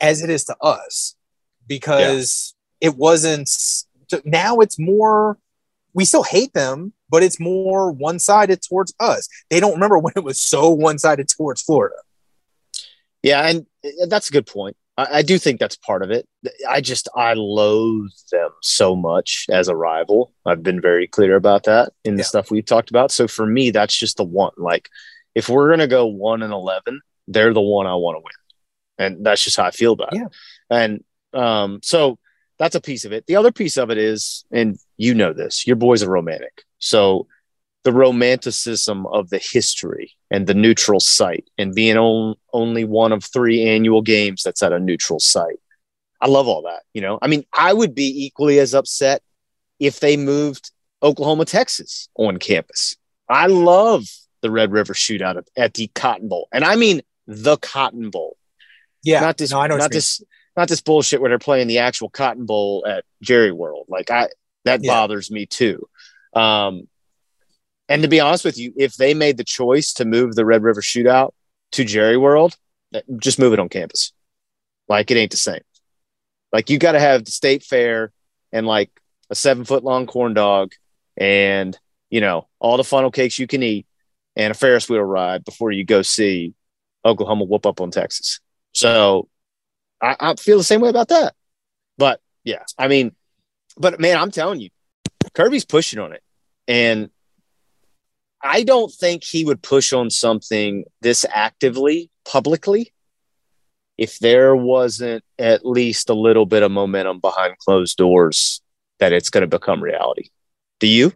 [0.00, 1.14] as it is to us
[1.68, 3.48] because it wasn't
[4.24, 5.38] now it's more
[5.94, 9.28] we still hate them but it's more one-sided towards us.
[9.48, 11.96] They don't remember when it was so one-sided towards florida.
[13.22, 14.76] Yeah and uh, that's a good point.
[14.96, 16.26] I, I, do think that's part of it.
[16.68, 20.32] I just i loathe them so much as a rival.
[20.46, 22.26] I've been very clear about that in the yeah.
[22.26, 23.10] stuff we've talked about.
[23.10, 24.52] So for me that's just the one.
[24.56, 24.88] Like
[25.34, 27.00] if we're going to go 1 and 11
[27.30, 28.32] they're the one i want to win.
[29.06, 30.26] And that's just how i feel about yeah.
[30.26, 30.32] it
[30.70, 32.18] and um so
[32.58, 33.26] that's a piece of it.
[33.26, 36.64] The other piece of it is, and you know this, your boy's a romantic.
[36.78, 37.26] So
[37.84, 43.24] the romanticism of the history and the neutral site and being on, only one of
[43.24, 45.60] three annual games that's at a neutral site.
[46.20, 46.82] I love all that.
[46.92, 49.22] You know, I mean, I would be equally as upset
[49.78, 52.96] if they moved Oklahoma, Texas on campus.
[53.28, 54.04] I love
[54.42, 56.48] the Red River shootout at the Cotton Bowl.
[56.52, 58.36] And I mean the Cotton Bowl.
[59.04, 59.20] Yeah.
[59.20, 60.20] Not this, no, I know not this,
[60.58, 63.86] not this bullshit where they're playing the actual Cotton Bowl at Jerry World.
[63.88, 64.28] Like I,
[64.64, 64.92] that Yeah.
[64.92, 65.88] bothers me too.
[66.34, 66.88] Um,
[67.88, 70.62] and to be honest with you, if they made the choice to move the Red
[70.64, 71.30] River shootout
[71.72, 72.56] to Jerry World,
[73.18, 74.12] just move it on campus.
[74.88, 75.60] Like it ain't the same.
[76.52, 78.12] Like you got to have the state fair
[78.52, 78.90] and like
[79.30, 80.72] a seven foot long corn dog
[81.16, 81.78] and,
[82.10, 83.86] you know, all the funnel cakes you can eat
[84.34, 86.54] and a Ferris wheel ride before you go see
[87.04, 88.40] Oklahoma whoop up on Texas.
[88.72, 89.28] So
[90.02, 91.34] I, I feel the same way about that.
[91.96, 93.14] But yeah, I mean,
[93.76, 94.70] but man, I'm telling you,
[95.34, 96.22] Kirby's pushing on it.
[96.66, 97.10] And
[98.42, 102.92] I don't think he would push on something this actively publicly
[103.96, 108.62] if there wasn't at least a little bit of momentum behind closed doors
[109.00, 110.28] that it's going to become reality.
[110.78, 111.12] Do you?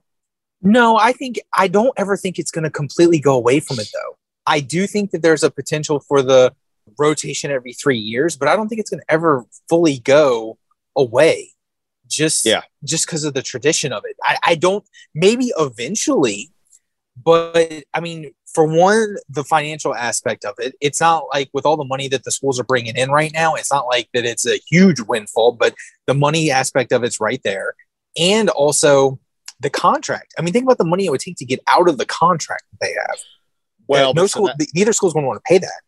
[0.62, 3.88] No, I think I don't ever think it's going to completely go away from it
[3.92, 4.16] though.
[4.46, 6.54] I do think that there's a potential for the
[6.98, 10.58] rotation every three years, but I don't think it's going to ever fully go
[10.96, 11.50] away.
[12.08, 12.62] Just Yeah.
[12.84, 14.16] just because of the tradition of it.
[14.22, 16.50] I, I don't maybe eventually,
[17.22, 21.78] but I mean, for one, the financial aspect of it, it's not like with all
[21.78, 24.46] the money that the schools are bringing in right now, it's not like that it's
[24.46, 25.74] a huge windfall, but
[26.06, 27.74] the money aspect of it's right there.
[28.18, 29.18] And also
[29.60, 30.34] the contract.
[30.38, 32.64] I mean, think about the money it would take to get out of the contract
[32.72, 33.18] that they have.
[33.88, 35.80] Well, no school, that- neither school's going to want to pay that.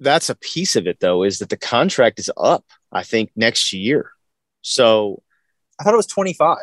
[0.00, 3.72] That's a piece of it though, is that the contract is up, I think, next
[3.72, 4.10] year.
[4.62, 5.22] So
[5.78, 6.56] I thought it was 25.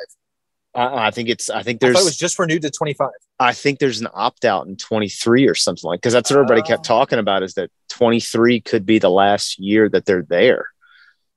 [0.76, 3.10] I, I think it's, I think I there's, thought it was just renewed to 25.
[3.40, 6.62] I think there's an opt out in 23 or something like because that's what everybody
[6.62, 6.96] kept Oh.
[6.98, 10.68] talking about is that 23 could be the last year that they're there.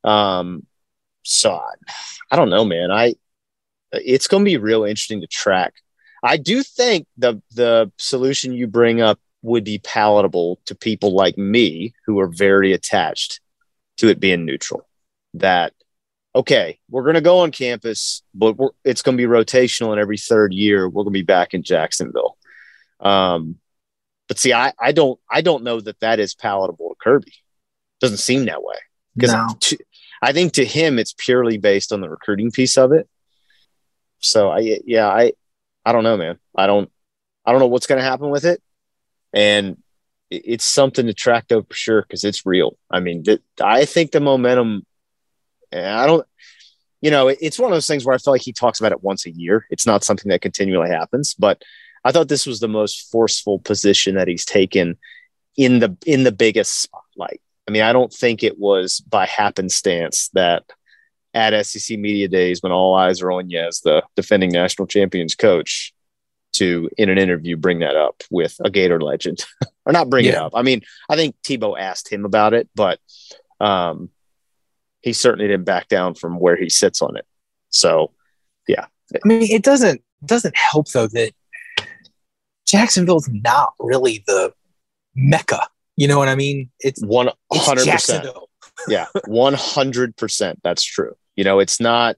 [0.02, 0.66] Um,
[1.22, 1.72] so I,
[2.30, 2.90] I don't know, man.
[2.90, 3.14] I
[3.92, 5.74] it's going to be real interesting to track.
[6.22, 11.38] I do think the the solution you bring up would be palatable to people like
[11.38, 13.40] me who are very attached
[13.98, 14.86] to it being neutral.
[15.34, 15.72] That
[16.34, 20.00] okay, we're going to go on campus, but we're, it's going to be rotational, and
[20.00, 22.36] every third year we're going to be back in Jacksonville.
[23.00, 23.56] Um,
[24.28, 27.32] but see, I, I don't I don't know that that is palatable to Kirby.
[28.00, 28.76] Doesn't seem that way
[29.16, 29.48] because No.
[30.22, 33.08] I think to him it's purely based on the recruiting piece of it.
[34.20, 35.32] So I yeah I
[35.84, 36.38] I don't know, man.
[36.54, 36.90] I don't
[37.44, 38.62] I don't know what's going to happen with it,
[39.32, 39.76] and
[40.30, 42.76] it's something to track though for sure because it's real.
[42.90, 44.86] I mean, th- I think the momentum.
[45.72, 46.26] Eh, I don't.
[47.00, 49.02] You know, it's one of those things where I feel like he talks about it
[49.02, 49.66] once a year.
[49.70, 51.62] It's not something that continually happens, but
[52.04, 54.98] I thought this was the most forceful position that he's taken
[55.56, 57.40] in the in the biggest spotlight.
[57.66, 60.64] I mean, I don't think it was by happenstance that
[61.34, 65.34] at SEC Media Days, when all eyes are on you as the defending national champions
[65.34, 65.92] coach,
[66.52, 69.44] to in an interview bring that up with a Gator legend,
[69.86, 70.52] or not bring it up.
[70.54, 72.98] I mean, I think Tebow asked him about it, but
[73.60, 74.10] um,
[75.00, 77.26] he certainly didn't back down from where he sits on it.
[77.70, 78.12] So,
[78.66, 78.86] yeah.
[79.14, 81.32] I mean, it doesn't doesn't help though that
[82.66, 84.52] Jacksonville's not really the
[85.14, 85.68] mecca.
[85.96, 86.70] You know what I mean?
[86.80, 87.02] It's
[87.52, 88.26] hundred percent.
[88.88, 92.16] Yeah 100% that's true you know it's not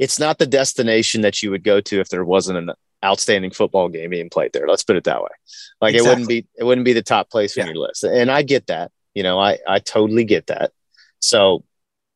[0.00, 2.70] it's not the destination that you would go to if there wasn't an
[3.04, 4.66] outstanding football game being played there.
[4.66, 5.28] Let's put it that way.
[5.80, 7.72] Like it wouldn't be it wouldn't be the top place on Yeah.
[7.72, 8.02] your list.
[8.04, 8.90] And i get that.
[9.14, 10.72] You know i i totally get that.
[11.20, 11.64] So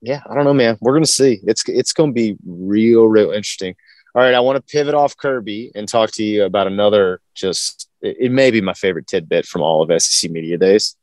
[0.00, 0.78] yeah i don't know man.
[0.80, 1.40] We're gonna see.
[1.44, 3.76] It's it's gonna be real real interesting.
[4.14, 7.88] All right i want to pivot off kirby and talk to you about another just
[8.00, 10.96] it, it may be my favorite tidbit from all of sec media days.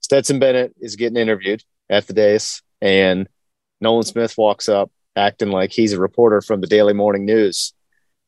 [0.00, 3.28] Stetson Bennett is getting interviewed at the days, and
[3.80, 7.72] Nolan Smith walks up acting like he's a reporter from the Daily Morning News.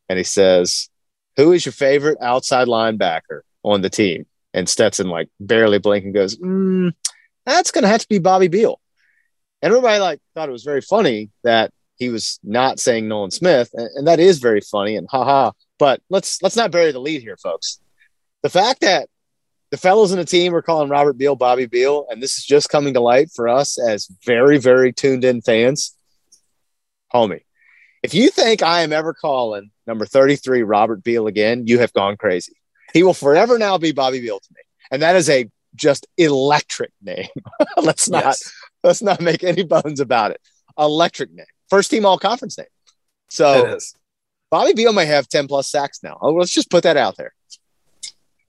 [0.08, 0.88] And he says,
[1.36, 4.26] Who is your favorite outside linebacker on the team?
[4.54, 6.92] And Stetson, like, barely blinking, goes, mm,
[7.44, 8.80] That's going to have to be Bobby Beal.
[9.62, 13.70] And everybody, like, thought it was very funny that he was not saying Nolan Smith.
[13.74, 15.52] And, and that is very funny and haha.
[15.78, 17.80] But let's let's not bury the lead here, folks.
[18.42, 19.08] The fact that
[19.70, 22.68] the fellows in the team are calling Robert Beal Bobby Beal, and this is just
[22.68, 25.95] coming to light for us as very, very tuned in fans.
[27.12, 27.42] Homie,
[28.02, 32.16] if you think I am ever calling number 33 Robert Beal again, you have gone
[32.16, 32.54] crazy.
[32.92, 34.62] He will forever now be Bobby Beal to me.
[34.90, 37.28] And that is a just electric name.
[37.76, 38.52] let's not Yes.
[38.82, 40.40] let's not make any bones about it.
[40.78, 41.46] Electric name.
[41.68, 42.66] First team all conference name.
[43.28, 43.94] So is.
[44.50, 46.18] Bobby Beal might have 10 plus sacks now.
[46.20, 47.34] Oh, let's just put that out there.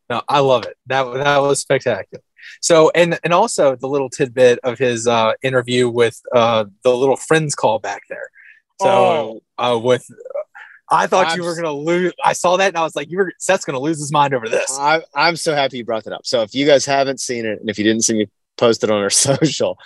[0.10, 0.78] No, I love it.
[0.86, 2.24] That that was spectacular.
[2.62, 7.18] So and and also the little tidbit of his uh, interview with uh, the little
[7.18, 8.30] friends call back there.
[8.80, 10.10] So uh, with
[10.90, 12.14] I thought I'm you were gonna lose.
[12.24, 14.48] I saw that and I was like, you were Seth's gonna lose his mind over
[14.48, 14.78] this.
[14.80, 16.26] I, I'm so happy you brought that up.
[16.26, 18.92] So if you guys haven't seen it, and if you didn't see me post it
[18.92, 19.78] on our social,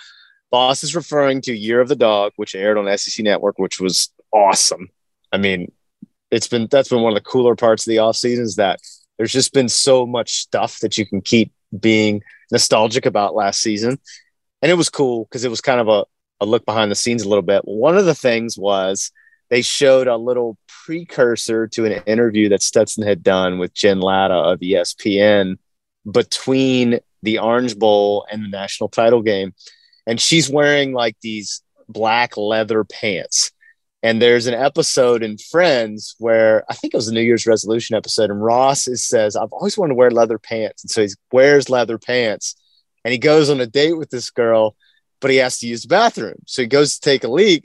[0.50, 4.10] Boss is referring to Year of the Dog, which aired on SEC Network, which was
[4.32, 4.88] awesome.
[5.32, 5.72] I mean,
[6.30, 8.80] it's been that's been one of the cooler parts of the off season is that
[9.16, 13.98] there's just been so much stuff that you can keep being nostalgic about last season.
[14.60, 16.04] And it was cool because it was kind of a,
[16.42, 17.62] a look behind the scenes a little bit.
[17.64, 19.10] One of the things was
[19.48, 24.34] they showed a little precursor to an interview that Stetson had done with Jen Lada
[24.34, 25.58] of ESPN
[26.10, 29.54] between the Orange Bowl and the national title game.
[30.06, 33.52] And she's wearing like these black leather pants.
[34.02, 37.94] And there's an episode in Friends where I think it was a New Year's resolution
[37.94, 40.82] episode, and Ross is, says, I've always wanted to wear leather pants.
[40.82, 42.56] And so he wears leather pants
[43.04, 44.76] and he goes on a date with this girl,
[45.22, 46.34] but he has to use the bathroom.
[46.46, 47.64] So he goes to take a leak,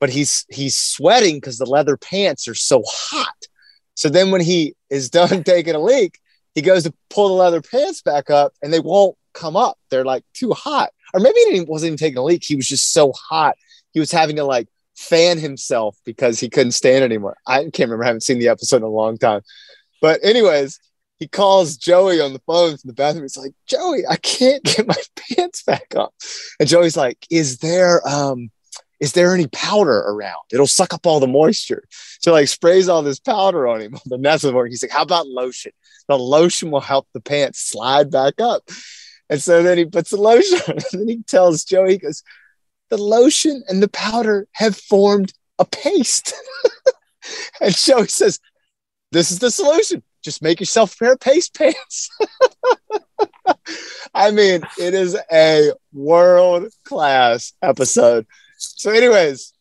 [0.00, 3.46] but he's he's sweating because the leather pants are so hot.
[3.94, 6.18] So then when he is done taking a leak,
[6.54, 9.78] he goes to pull the leather pants back up and they won't come up.
[9.90, 10.90] They're like too hot.
[11.14, 12.44] Or maybe he wasn't even taking a leak.
[12.44, 13.56] He was just so hot.
[13.92, 17.36] He was having to like fan himself because he couldn't stand anymore.
[17.46, 18.04] I can't remember.
[18.04, 19.40] I haven't seen the episode in a long time.
[20.02, 20.78] But anyways,
[21.18, 23.24] he calls Joey on the phone from the bathroom.
[23.24, 26.14] He's like, Joey, I can't get my pants back up.
[26.60, 28.50] And Joey's like, Is there um
[29.00, 30.42] is there any powder around?
[30.52, 31.84] It'll suck up all the moisture.
[32.20, 33.94] So like sprays all this powder on him.
[33.94, 34.70] on The mess of work.
[34.70, 35.72] He's like, How about lotion?
[36.08, 38.62] The lotion will help the pants slide back up.
[39.30, 42.22] And so then he puts the lotion on, and then he tells Joey, he goes,
[42.90, 46.32] the lotion and the powder have formed a paste.
[47.60, 48.40] and Joey says,
[49.12, 50.02] This is the solution.
[50.28, 52.10] Just make yourself a pair of paste pants.
[54.14, 58.26] I mean, it is a world class episode.
[58.58, 59.54] So, anyways,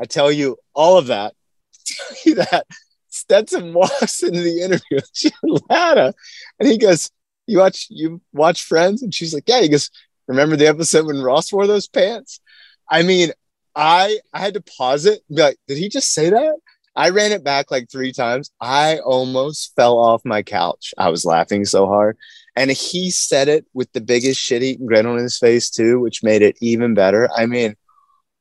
[0.00, 1.34] I tell you all of that.
[1.84, 2.66] Tell you that
[3.10, 5.32] Stetson walks into the interview with Jen
[5.68, 6.14] Lada
[6.58, 7.10] and he goes,
[7.46, 9.02] You watch you watch Friends?
[9.02, 9.60] And she's like, Yeah.
[9.60, 9.90] He goes,
[10.26, 12.40] Remember the episode when Ross wore those pants?
[12.88, 13.32] I mean,
[13.76, 16.54] I I had to pause it and be like, did he just say that?
[16.98, 18.50] I ran it back like three times.
[18.60, 20.92] I almost fell off my couch.
[20.98, 22.18] I was laughing so hard.
[22.56, 26.24] And he said it with the biggest shit eating grin on his face, too, which
[26.24, 27.30] made it even better.
[27.36, 27.76] I mean,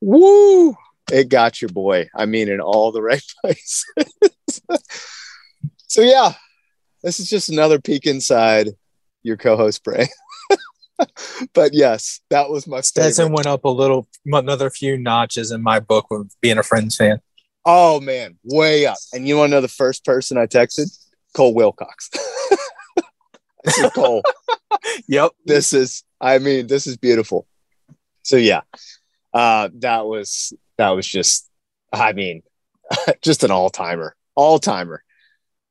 [0.02, 0.76] woo,
[1.12, 2.10] it got your boy.
[2.16, 3.86] I mean, in all the right places.
[5.86, 6.34] so, yeah,
[7.04, 8.70] this is just another peek inside
[9.22, 10.08] your co host brain.
[11.54, 13.36] but yes, that was my Stetson favorite.
[13.36, 17.22] went up a little, another few notches in my book with being a Friends fan.
[17.70, 18.96] Oh man, way up.
[19.12, 20.88] And you want to know the first person I texted?
[21.34, 22.10] Cole Wilcox.
[23.68, 24.24] I said, Cole,
[25.10, 25.32] Yep.
[25.44, 27.46] this is, I mean, this is beautiful.
[28.24, 28.62] So yeah,
[29.34, 31.50] uh, that was that was just,
[31.92, 32.42] I mean,
[33.22, 35.04] just an all timer, all timer.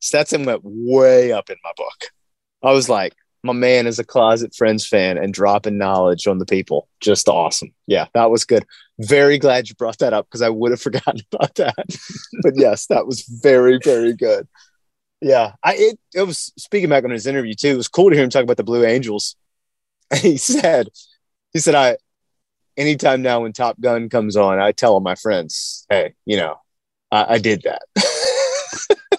[0.01, 2.11] Stetson went way up in my book.
[2.63, 3.15] I was like,
[3.47, 6.89] my man is a closet Friends fan and dropping knowledge on the people.
[7.01, 7.73] Just awesome.
[7.87, 8.67] Yeah, that was good.
[8.99, 11.75] Very glad you brought that up because I would have forgotten about that.
[12.43, 14.47] but yes, that was very, very good.
[15.21, 17.69] Yeah, I it, it was speaking back on his interview too.
[17.69, 19.37] It was cool to hear him talk about the Blue Angels.
[20.09, 20.89] And he said,
[21.53, 21.97] he said, I
[22.77, 26.61] anytime now when Top Gun comes on, I tell all my friends, hey, you know,
[27.11, 27.83] I, I did that.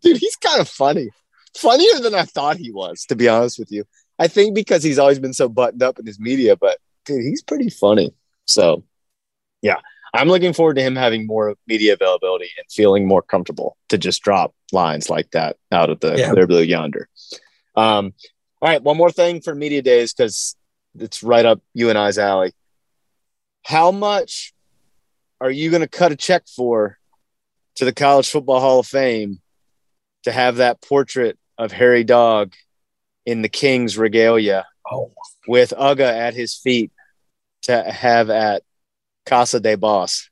[0.00, 1.10] Dude, he's kind of funny
[1.56, 3.84] funnier than I thought he was, to be honest with you.
[4.18, 7.42] I think because he's always been so buttoned up in his media, but dude, he's
[7.42, 8.14] pretty funny.
[8.44, 8.84] So,
[9.62, 9.76] yeah,
[10.14, 14.22] I'm looking forward to him having more media availability and feeling more comfortable to just
[14.22, 16.30] drop lines like that out of the Yeah.
[16.30, 17.08] clear blue yonder.
[17.74, 18.12] Um,
[18.60, 20.56] all right, one more thing for media days because
[20.98, 22.52] it's right up you and I's alley.
[23.64, 24.52] How much
[25.40, 26.98] are you going to cut a check for
[27.76, 29.40] to the College Football Hall of Fame
[30.24, 32.54] to have that portrait of Hairy Dawg
[33.26, 35.12] in the King's regalia Oh,
[35.46, 36.90] with Uga at his feet
[37.62, 38.62] to have at
[39.26, 40.28] Casa de Boss?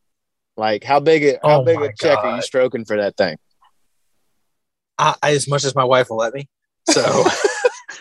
[0.57, 3.37] Like how big a, how Oh big a check are you stroking for that thing?
[4.99, 6.49] I, I- as much as my wife will let me.
[6.89, 7.03] So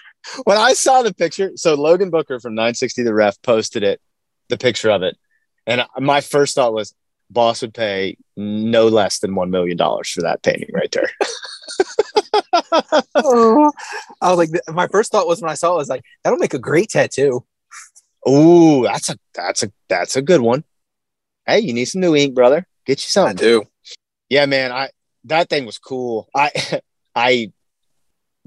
[0.44, 4.02] when I saw the picture, so Logan Booker from 960 The Ref posted it,
[4.50, 5.18] the picture of it.
[5.68, 6.94] And my first thought was,
[7.32, 11.12] Boss would pay no less than $1 million for that painting right there.
[13.16, 13.72] I
[14.22, 16.54] was like, my first thought was when I saw it, I was like, that'll make
[16.54, 17.46] a great tattoo.
[18.26, 20.64] Oh, that's a that's a that's a good one.
[21.46, 22.68] Hey, you need some new ink, brother.
[22.86, 23.38] Get you I something.
[23.38, 23.64] do.
[24.30, 24.72] Yeah, man.
[24.72, 24.90] I
[25.26, 26.28] that thing was cool.
[26.36, 26.52] I
[27.16, 27.52] I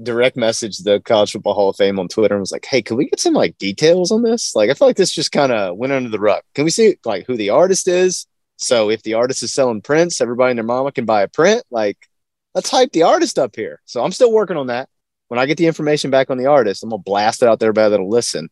[0.02, 2.96] direct messaged the College Football Hall of Fame on Twitter and was like, "Hey, can
[2.96, 4.54] we get some like details on this?
[4.54, 6.42] Like, I feel like this just kind of went under the rug.
[6.54, 8.26] Can we see like who the artist is?
[8.56, 11.64] So if the artist is selling prints, everybody and their mama can buy a print.
[11.70, 11.98] Like,
[12.54, 13.80] let's hype the artist up here.
[13.84, 14.88] So I'm still working on that.
[15.28, 17.72] When I get the information back on the artist, I'm gonna blast it out there
[17.72, 18.50] by that'll listen.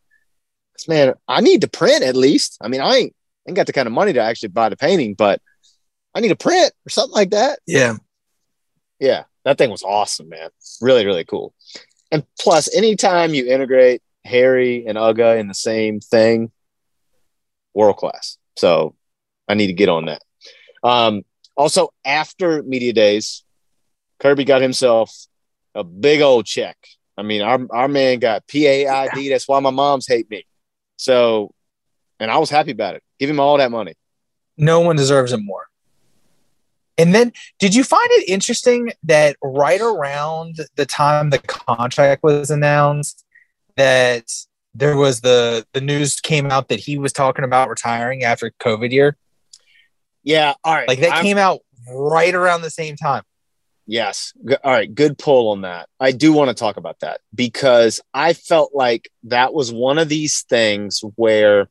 [0.77, 2.57] Cause man, I need to print at least.
[2.61, 5.15] I mean, I ain't, ain't got the kind of money to actually buy the painting,
[5.15, 5.43] but
[6.15, 7.59] I need a print or something like that.
[7.67, 7.97] Yeah.
[8.99, 10.51] Yeah, that thing was awesome, man.
[10.81, 11.55] Really, really cool.
[12.13, 16.51] And plus, anytime you integrate Hairy and Uga in the same thing,
[17.75, 18.37] world class.
[18.57, 18.95] So
[19.49, 20.23] I need to get on that.
[20.83, 21.23] Um,
[21.57, 23.45] also, after media days,
[24.21, 25.27] Kirby got himself
[25.75, 26.77] a big old check.
[27.17, 29.31] I mean, our, our man got PAID.
[29.31, 30.45] That's why my moms hate me.
[30.97, 31.53] So,
[32.19, 33.03] and I was happy about it.
[33.19, 33.95] Give him all that money.
[34.57, 35.67] No one deserves it more.
[36.99, 42.51] And then, did you find it interesting that right around the time the contract was
[42.51, 43.25] announced,
[43.77, 44.31] that
[44.75, 48.93] there was the the news came out that he was talking about retiring after COVID
[48.93, 49.17] year?
[50.23, 50.55] Yeah.
[50.63, 50.89] All right.
[50.89, 51.61] Like that I'm- came out
[51.91, 53.23] right around the same time.
[53.91, 54.33] Yes.
[54.63, 54.95] All right.
[54.95, 55.89] Good pull on that.
[55.99, 60.09] I do want to talk about that because I felt like that was one of
[60.09, 61.69] these things where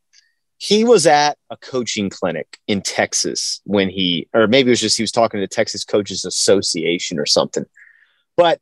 [0.57, 4.97] he was at a coaching clinic in Texas when he, or maybe it was just
[4.97, 7.63] he was talking to the Texas Coaches Association or something.
[8.35, 8.59] But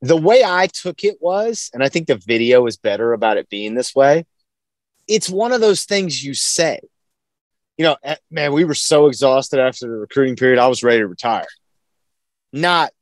[0.00, 3.48] the way I took it was, and I think the video is better about it
[3.48, 4.26] being this way,
[5.08, 6.78] it's one of those things you say.
[7.78, 10.60] You know, eh, man, we were so exhausted after the recruiting period.
[10.60, 11.46] I was ready to retire
[12.54, 12.92] not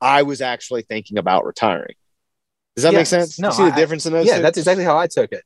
[0.00, 1.94] I was actually thinking about retiring.
[2.76, 3.38] Does that make sense?
[3.38, 4.26] No, you see the I- difference in those?
[4.26, 4.42] Yeah, two?
[4.42, 5.42] that's exactly how I took it.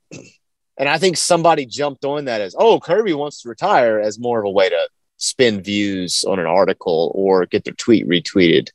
[0.76, 4.40] and I think somebody jumped on that as, oh, Kirby wants to retire as more
[4.40, 8.68] of a way to spin views on an article or get their tweet retweeted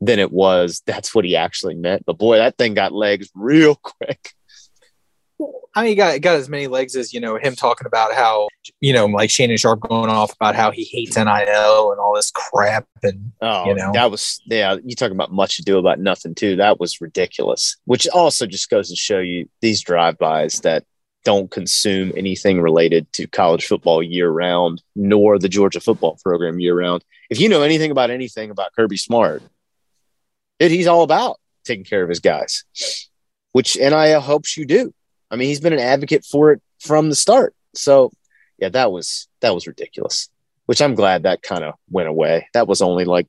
[0.00, 2.04] than it was that's what he actually meant.
[2.06, 4.32] But boy, that thing got legs real quick.
[5.76, 8.48] I mean, he got got as many legs as you know him talking about how
[8.80, 12.30] you know like Shannon Sharpe going off about how he hates NIL and all this
[12.30, 13.92] crap and Oh, You know?
[13.92, 14.76] that was yeah.
[14.82, 16.56] You talking about much ado about nothing too.
[16.56, 17.76] That was ridiculous.
[17.84, 20.84] Which also just goes to show you these drive-bys that
[21.24, 26.78] don't consume anything related to college football year round, nor the Georgia football program year
[26.78, 27.04] round.
[27.28, 29.42] If you know anything about anything about Kirby Smart,
[30.58, 32.64] it, he's all about taking care of his guys,
[33.52, 34.94] which NIL helps you do.
[35.30, 37.54] I mean, he's been an advocate for it from the start.
[37.74, 38.12] So,
[38.58, 40.28] yeah, that was that was ridiculous.
[40.66, 42.48] Which I'm glad that kind of went away.
[42.52, 43.28] That was only like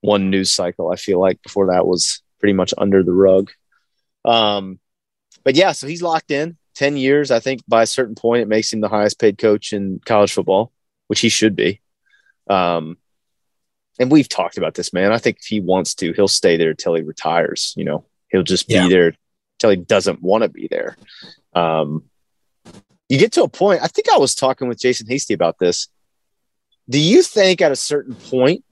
[0.00, 0.90] one news cycle.
[0.90, 3.50] I feel like before that was pretty much under the rug.
[4.24, 4.80] Um,
[5.44, 7.30] but yeah, so he's locked in ten years.
[7.30, 10.32] I think by a certain point, it makes him the highest paid coach in college
[10.32, 10.72] football,
[11.06, 11.80] which he should be.
[12.48, 12.96] Um,
[13.98, 15.12] and we've talked about this, man.
[15.12, 17.72] I think if he wants to, he'll stay there till he retires.
[17.76, 18.88] You know, he'll just be Yeah.
[18.88, 19.12] there
[19.58, 20.96] till he doesn't want to be there.
[21.54, 22.04] Um,
[23.08, 23.82] you get to a point.
[23.82, 25.88] I think I was talking with Jason Hasty about this.
[26.88, 28.64] Do you think at a certain point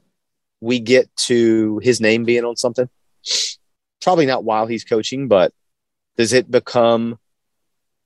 [0.61, 2.89] we get to his name being on something?
[4.03, 5.53] Probably not while he's coaching, but
[6.17, 7.19] does it become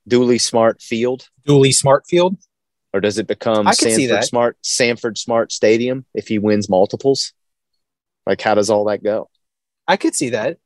[0.07, 2.39] Dooley Smart Field Dooley Smartfield.
[2.93, 4.25] or does it become I could see Sanford.
[4.25, 7.33] Smart Sanford Smart Stadium if he wins multiples?
[8.27, 9.29] Like how does all that go?
[9.87, 10.59] I could see that.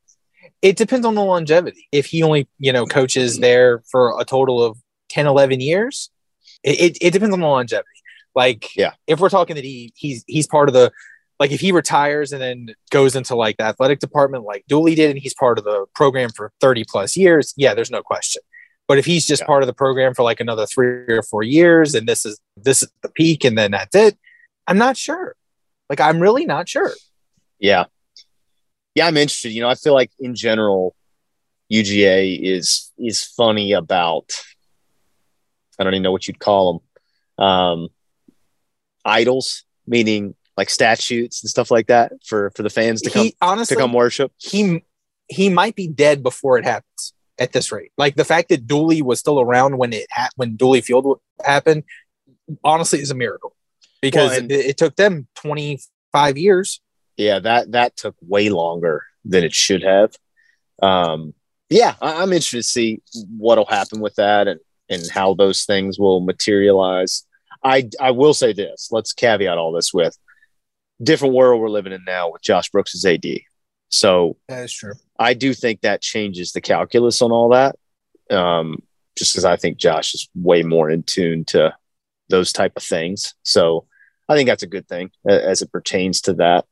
[0.63, 1.89] It depends on the longevity.
[1.93, 6.11] If he only, you know, coaches there for a total of 10, 11 years,
[6.63, 7.89] it, it, it depends on the longevity.
[8.35, 8.93] Like, Yeah.
[9.07, 10.91] if we're talking that he he's he's part of the
[11.41, 15.11] like if he retires and then goes into like the athletic department like Dooley did
[15.11, 18.41] and he's part of the program for 30 plus years, yeah, there's no question.
[18.89, 19.47] But if he's just Yeah.
[19.47, 22.83] part of the program for like another three or four years and this is this
[22.85, 24.17] is the peak and then that's it,
[24.69, 25.35] I'm not sure.
[25.91, 26.93] Like I'm really not sure.
[27.59, 27.87] Yeah.
[28.95, 29.51] Yeah, I'm interested.
[29.51, 30.95] You know, I feel like in general,
[31.73, 34.31] UGA is is funny about
[35.79, 36.83] I don't even know what you'd call
[37.39, 37.45] them.
[37.47, 37.89] Um
[39.05, 43.37] idols, meaning like statutes and stuff like that for for the fans to come He
[43.41, 44.33] honestly to come worship.
[44.37, 44.85] he
[45.29, 47.91] he might be dead before it happens at this rate.
[47.97, 51.85] Like the fact that Dooley was still around when it ha- when Dooley Field happened,
[52.63, 53.57] honestly, is a miracle
[54.03, 55.81] because Well, and- it, it took them twenty
[56.13, 56.82] five years.
[57.17, 60.15] Yeah, that that took way longer than it should have.
[60.83, 61.35] Um,
[61.69, 63.03] yeah, I, I'm interested to see
[63.37, 67.25] what'll happen with that and and how those things will materialize.
[67.63, 68.89] I I will say this.
[68.91, 70.17] Let's caveat all this with
[71.03, 73.25] different world we're living in now with Josh Brooks as AD.
[73.89, 74.95] So That is true.
[75.19, 77.77] I do think that changes the calculus on all that.
[78.31, 78.83] Um,
[79.17, 81.75] just because I think Josh is way more in tune to
[82.29, 83.35] those type of things.
[83.43, 83.87] So
[84.29, 86.65] I think that's a good thing as it pertains to that.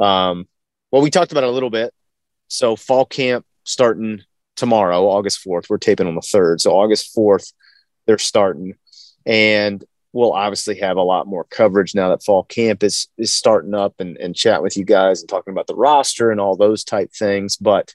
[0.00, 0.46] Um,
[0.90, 1.92] well, we talked about it a little bit.
[2.48, 4.22] So fall camp starting
[4.56, 5.68] tomorrow, August 4th.
[5.68, 6.60] We're taping on the 3rd.
[6.60, 7.52] So August 4th,
[8.06, 8.74] they're starting.
[9.24, 13.74] And we'll obviously have a lot more coverage now that fall camp is is starting
[13.74, 16.84] up and, and chat with you guys and talking about the roster and all those
[16.84, 17.56] type things.
[17.56, 17.94] But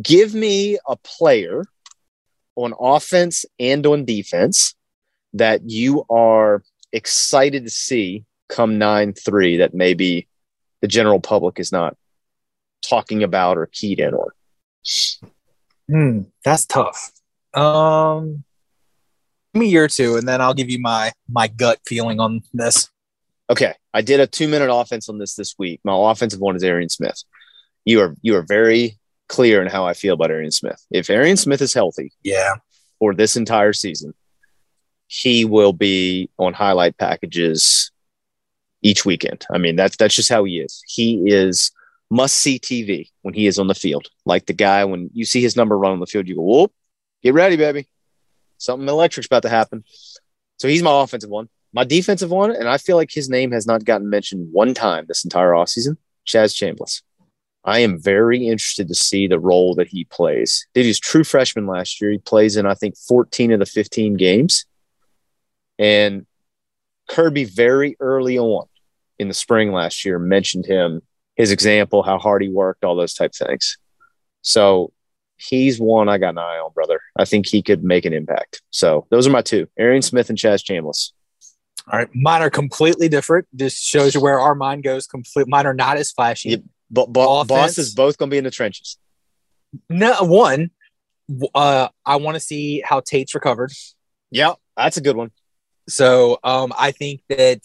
[0.00, 1.64] give me a player
[2.54, 4.74] on offense and on defense
[5.32, 6.62] that you are
[6.92, 10.28] excited to see come 9-3 that maybe
[10.80, 11.96] the general public is not
[12.82, 14.30] talking about or keyed in on?
[15.88, 17.12] Hmm, that's tough.
[17.54, 18.44] Um,
[19.52, 22.20] give me a year or two, and then I'll give you my my gut feeling
[22.20, 22.88] on this.
[23.50, 25.80] Okay, I did a two minute offense on this this week.
[25.84, 27.22] My offensive one is Arian Smith.
[27.84, 30.84] You are you are very clear in how I feel about Arian Smith.
[30.90, 32.54] If Arian Smith is healthy, Yeah,
[32.98, 34.14] for this entire season,
[35.08, 37.90] he will be on highlight packages
[38.82, 39.46] each weekend.
[39.52, 40.82] I mean, that's that's just how he is.
[40.86, 41.70] He is
[42.10, 44.08] must see TV when he is on the field.
[44.24, 46.72] Like the guy when you see his number run on the field, you go, "Whoop,
[47.22, 47.88] get ready, baby!
[48.58, 49.84] Something electric's about to happen."
[50.58, 51.48] So he's my offensive one.
[51.72, 55.04] My defensive one, and I feel like his name has not gotten mentioned one time
[55.06, 57.02] this entire offseason, Chaz Chambliss.
[57.64, 60.66] I am very interested to see the role that he plays.
[60.74, 62.10] Did he's true freshman last year.
[62.10, 64.64] He plays in, I think, 14 of the 15 games.
[65.78, 66.26] And
[67.08, 68.66] Kirby very early on
[69.20, 71.02] in the spring last year mentioned him,
[71.36, 73.76] his example, how hard he worked, all those type things.
[74.42, 74.92] So
[75.36, 77.00] he's one I got an eye on, brother.
[77.18, 78.62] I think he could make an impact.
[78.70, 81.12] So those are my two, Arian Smith and Chaz Chambliss.
[81.92, 82.08] all right.
[82.14, 83.46] Mine are completely different.
[83.52, 85.06] This shows you where our mind goes.
[85.06, 85.46] Complete.
[85.48, 86.50] Mine are not as flashy.
[86.50, 86.62] Yep.
[86.90, 88.98] But bo- boss is both going to be in the trenches.
[89.88, 90.70] No, one.
[91.54, 93.70] Uh, I want to see how Tate's recovered.
[94.32, 95.30] Yeah, that's a good one.
[95.88, 97.60] So um, I think that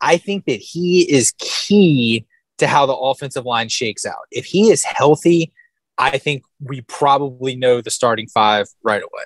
[0.00, 2.26] I think that he is key
[2.58, 4.26] to how the offensive line shakes out.
[4.30, 5.52] If he is healthy,
[5.98, 9.24] I think we probably know the starting five right away.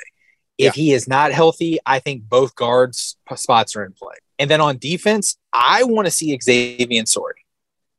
[0.59, 4.15] If he is not healthy, I think both guards spots are in play.
[4.39, 7.47] And then on defense, I want to see Xavian Sorey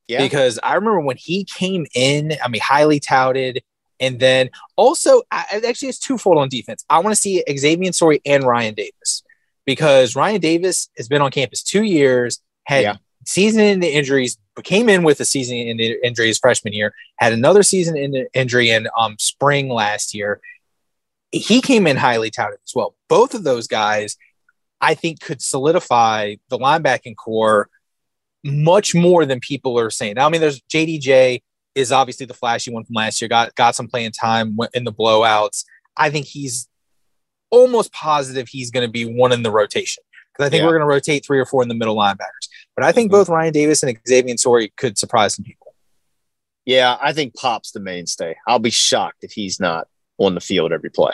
[0.07, 0.21] Yeah.
[0.21, 3.63] because I remember when he came in, I mean, highly touted.
[3.99, 6.85] And then also, I, actually, it's twofold on defense.
[6.89, 9.23] I want to see Xavian Sorey and Rian Davis
[9.65, 12.95] because Rian Davis has been on campus two years, had Yeah.
[13.25, 17.63] season ending injuries, came in with a season ending injury his freshman year, had another
[17.63, 20.41] season ending injury in um, spring last year.
[21.31, 22.95] He came in highly touted as well.
[23.07, 24.17] Both of those guys,
[24.81, 27.69] I think, could solidify the linebacking core
[28.43, 30.15] much more than people are saying.
[30.15, 31.41] Now, I mean, there's JDJ
[31.75, 33.29] is obviously the flashy one from last year.
[33.29, 35.63] Got got some playing time in the blowouts.
[35.95, 36.67] I think he's
[37.49, 40.03] almost positive he's going to be one in the rotation
[40.41, 40.65] I think Yeah.
[40.67, 42.47] we're going to rotate three or four in the middle linebackers.
[42.75, 43.13] But I think Mhm.
[43.13, 45.73] both Rian Davis and Xavian Sorey could surprise some people.
[46.65, 48.35] Yeah, I think Pop's the mainstay.
[48.47, 49.87] I'll be shocked if he's not
[50.17, 51.13] on the field every play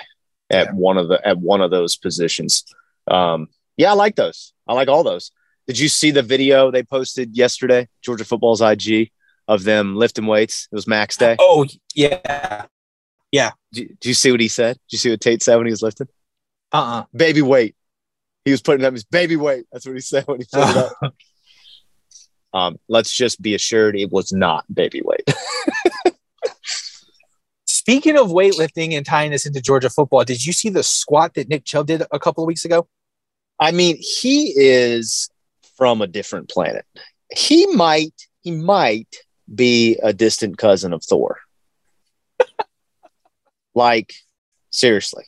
[0.50, 0.72] at Yeah.
[0.74, 2.66] one of the at one of those positions.
[3.10, 3.48] Um,
[3.78, 4.54] yeah, I like those.
[4.68, 5.32] I like all those.
[5.68, 9.12] Did you see the video they posted yesterday, Georgia Football's IG,
[9.48, 10.68] of them lifting weights?
[10.72, 11.38] It was Max Day.
[11.40, 11.66] Oh
[11.96, 12.66] yeah,
[13.32, 13.52] yeah.
[13.72, 14.76] Do, you see what he said?
[14.90, 16.08] Did you see what Tate said when he was lifting?
[16.74, 17.76] uh uh Baby weight.
[18.48, 19.66] He was putting up his baby weight.
[19.74, 21.14] That's what he said when he put it up.
[22.54, 25.30] Um, let's just be assured it was not baby weight.
[27.66, 31.50] Speaking of weightlifting and tying this into Georgia football, did you see the squat that
[31.50, 32.88] Nick Chubb did a couple of weeks ago?
[33.60, 35.30] I mean, he is
[35.76, 36.86] from a different planet.
[37.36, 39.14] He might, he might
[39.54, 41.40] be a distant cousin of Thor.
[43.76, 44.14] like,
[44.72, 45.26] seriously,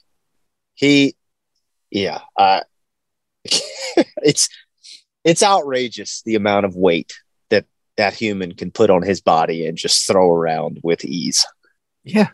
[0.74, 1.16] he,
[1.92, 2.62] yeah, uh,
[4.24, 4.50] it's
[5.24, 7.14] it's outrageous the amount of weight
[7.50, 7.66] that
[7.98, 11.46] that human can put on his body and just throw around with ease.
[12.04, 12.30] Yeah,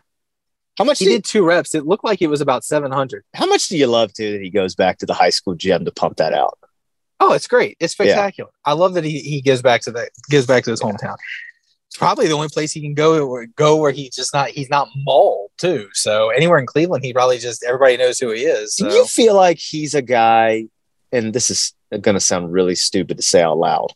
[0.78, 1.00] How much?
[1.00, 1.74] he did two reps.
[1.74, 3.24] It looked like it was about seven hundred.
[3.34, 5.84] how much do you love to that he goes back to the high school gym
[5.84, 6.58] to pump that out?
[7.18, 7.76] Oh, it's great.
[7.80, 8.50] It's spectacular.
[8.64, 11.16] I love that he, he gives back to that gives back to his hometown.
[11.88, 14.68] It's probably the only place he can go where go where he's just not he's
[14.68, 15.88] not mauled too.
[15.94, 18.74] So anywhere in Cleveland, he probably just everybody knows who he is.
[18.76, 20.66] Do you feel like he's a guy,
[21.16, 23.92] and this is going to sound really stupid to say out loud,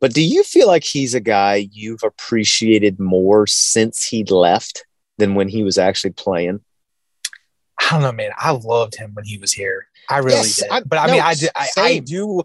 [0.00, 4.84] but do you feel like he's a guy you've appreciated more since he left
[5.18, 6.60] than when he was actually playing?
[7.80, 8.30] I don't know, man.
[8.38, 9.86] I loved him when he was here.
[10.08, 10.70] I really Yes, did.
[10.70, 12.42] I- but I no, mean, I, do, I, I do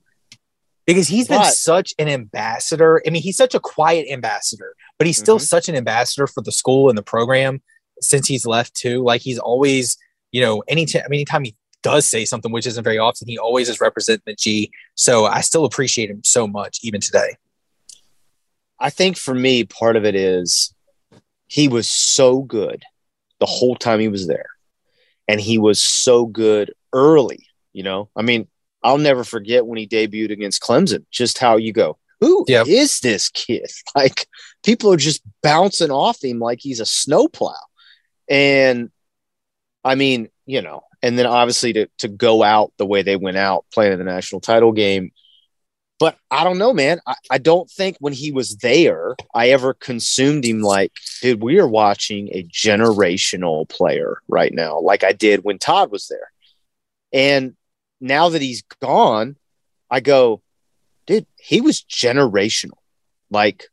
[0.85, 3.01] because he's been But- such an ambassador.
[3.05, 5.41] I mean, he's such a quiet ambassador, but he's still Mhm.
[5.47, 7.61] such an ambassador for the school and the program
[8.01, 9.03] since he's left too.
[9.03, 9.97] Like he's always,
[10.31, 11.55] you know, anytime, I mean, anytime he
[11.87, 14.71] does say something, which isn't very often, he always is representing the G.
[14.95, 17.35] So I still appreciate him so much, even today.
[18.79, 20.73] I think for me, part of it is
[21.47, 22.83] he was so good
[23.39, 24.49] the whole time he was there.
[25.27, 28.09] And he was so good early, you know.
[28.15, 28.47] I mean,
[28.83, 33.01] I'll never forget when he debuted against Clemson, just how you go, who is Yep.
[33.01, 33.69] this kid?
[33.95, 34.27] Like
[34.63, 37.55] people are just bouncing off him like he's a snowplow.
[38.29, 38.91] And
[39.83, 43.37] I mean, you know, and then obviously to to go out the way they went
[43.37, 45.11] out playing in the national title game.
[45.99, 46.99] But I don't know, man.
[47.07, 50.91] I, I don't think when he was there, I ever consumed him like,
[51.21, 56.07] dude, we are watching a generational player right now, like I did when Todd was
[56.07, 56.31] there.
[57.11, 57.55] And
[57.99, 59.37] now that he's gone,
[59.89, 60.41] I go,
[61.07, 62.77] dude, he was generational.
[63.31, 63.65] Like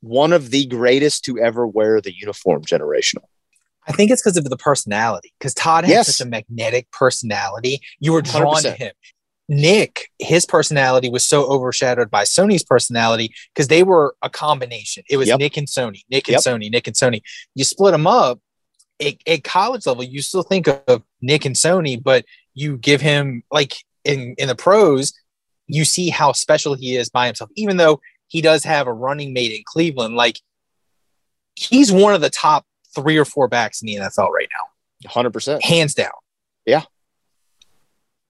[0.00, 3.24] one of the greatest to ever wear the uniform generational.
[3.88, 5.32] I think it's because of the personality.
[5.38, 6.16] Because Todd has Yes.
[6.16, 8.76] such a magnetic personality, you were drawn to 100%.
[8.78, 8.92] him.
[9.48, 15.04] Nick, his personality was so overshadowed by Sony's personality because they were a combination.
[15.08, 15.38] It was Yep.
[15.38, 16.40] Nick and Sony, Nick and Yep.
[16.42, 17.22] Sony, Nick and Sony.
[17.54, 18.40] You split them up.
[19.00, 22.24] At, at college level, you still think of Nick and Sony, but
[22.54, 25.12] you give him like in in the pros,
[25.66, 27.50] you see how special he is by himself.
[27.56, 30.40] Even though he does have a running mate in Cleveland, like
[31.56, 32.64] he's one of the top
[32.96, 35.62] three or four backs in the NFL right now, 100%.
[35.62, 36.10] hands down.
[36.64, 36.82] Yeah.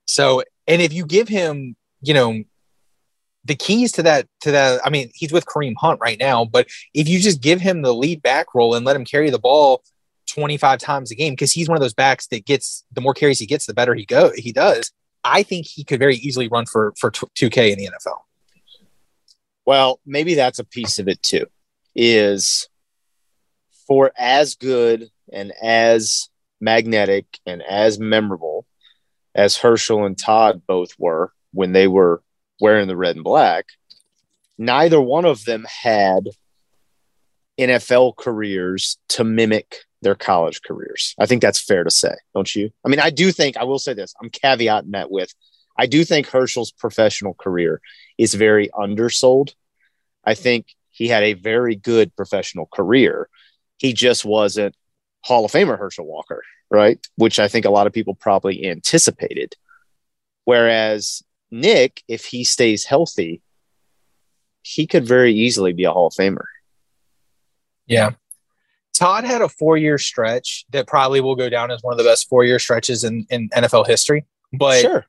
[0.07, 2.43] So, and if you give him, you know,
[3.45, 6.67] the keys to that, to that, I mean, he's with Kareem Hunt right now, but
[6.93, 9.83] if you just give him the lead back role and let him carry the ball
[10.27, 13.39] 25 times a game, because he's one of those backs that gets the more carries
[13.39, 14.93] he gets, the better he go, he does.
[15.23, 18.19] I think he could very easily run for for 2K in the NFL.
[19.64, 21.47] Well, maybe that's a piece of it too.
[21.95, 22.69] Is
[23.87, 26.28] for as good and as
[26.61, 28.66] magnetic and as memorable
[29.34, 32.22] as Herschel and Todd both were when they were
[32.61, 33.66] wearing the red and black,
[34.57, 36.28] neither one of them had
[37.59, 41.14] NFL careers to mimic their college careers.
[41.18, 42.70] I think that's fair to say, don't you?
[42.84, 44.14] I mean, I do think I will say this.
[44.22, 45.34] I'm caveating that with
[45.78, 47.80] I do think Herschel's professional career
[48.18, 49.55] is very undersold.
[50.24, 53.28] I think he had a very good professional career.
[53.79, 54.74] He just wasn't
[55.22, 57.05] Hall of Famer Herschel Walker, right?
[57.16, 59.57] Which I think a lot of people probably anticipated.
[60.45, 63.43] Whereas Nick, if he stays healthy,
[64.62, 66.45] he could very easily be a Hall of Famer.
[67.87, 68.12] Yeah.
[68.95, 72.05] Todd had a four year stretch that probably will go down as one of the
[72.05, 74.24] best four year stretches in, in NFL history.
[74.53, 75.07] But sure.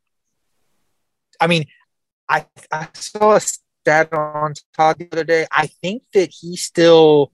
[1.39, 1.65] I mean,
[2.28, 5.47] I I saw a stat on Todd the other day.
[5.51, 7.32] I think that he still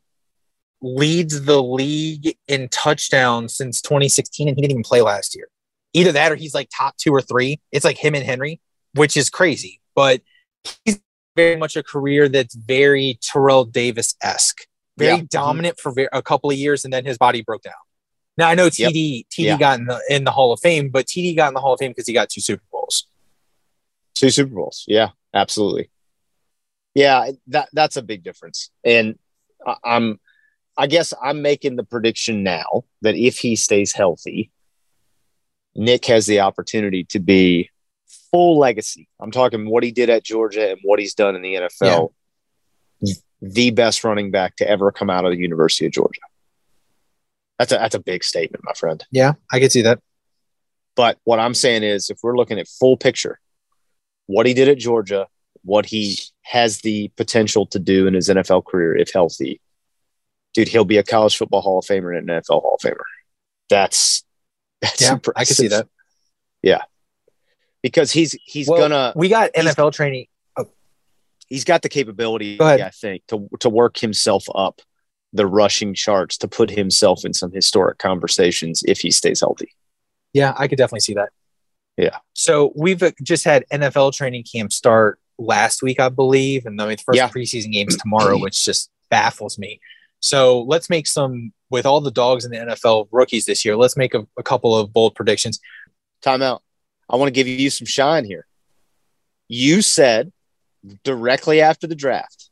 [0.84, 5.48] leads the league in touchdowns since 2016, and he didn't even play last year.
[5.94, 7.60] Either that or he's like top two or three.
[7.72, 8.60] It's like him and Henry,
[8.94, 9.80] which is crazy.
[9.96, 10.22] But
[10.86, 11.00] he's
[11.36, 14.68] very much a career that's very Terrell Davis esque,
[14.98, 15.24] very Yeah.
[15.30, 17.74] dominant for a couple of years, and then his body broke down.
[18.38, 18.72] Now I know Yep.
[18.74, 19.58] TD TD Yeah.
[19.58, 21.80] got in the in the Hall of Fame, but TD got in the Hall of
[21.80, 23.08] Fame because he got two Super Bowls.
[24.16, 24.84] Two Super Bowls.
[24.88, 25.90] Yeah, absolutely.
[26.96, 28.70] Yeah, that that's a big difference.
[28.84, 29.18] And
[29.84, 30.20] I'm
[30.78, 34.52] I guess I'm making the prediction now that if he stays healthy,
[35.76, 37.70] Nick has the opportunity to be
[38.32, 39.08] full legacy.
[39.20, 42.14] I'm talking what he did at Georgia and what he's done in the NFL.
[43.42, 46.22] The best running back to ever come out of the University of Georgia.
[47.60, 49.04] That's a that's a big statement, my friend.
[49.12, 50.00] Yeah, I could see that.
[50.96, 53.40] But what I'm saying is, if we're looking at full picture,
[54.28, 55.28] what he did at Georgia,
[55.64, 59.60] what he has the potential to do in his NFL career if healthy,
[60.54, 62.98] dude, he'll be a college football Hall of Famer and an NFL Hall of Famer.
[63.70, 64.24] That's
[64.82, 65.88] that's Yeah, I can see that.
[66.62, 66.84] Yeah,
[67.82, 70.28] because he's he's Well, gonna We got NFL training.
[71.48, 72.66] he's got the capability, Go.
[72.66, 74.82] I think, to to work himself up
[75.36, 79.74] the rushing charts to put himself in some historic conversations if he stays healthy.
[80.32, 81.30] Yeah, I could definitely see that.
[81.98, 82.18] Yeah.
[82.34, 86.86] So we've uh, just had NFL training camp start last week, I believe, and I
[86.88, 87.30] mean the first Yeah.
[87.30, 89.80] preseason games tomorrow, which just baffles me.
[90.24, 93.76] So let's make some with all the dogs in the NFL rookies this year.
[93.76, 95.60] Let's make a, a couple of bold predictions.
[96.24, 96.62] Timeout.
[97.10, 98.48] I want to give you some shine here.
[99.50, 100.32] You said
[101.04, 102.50] directly after the draft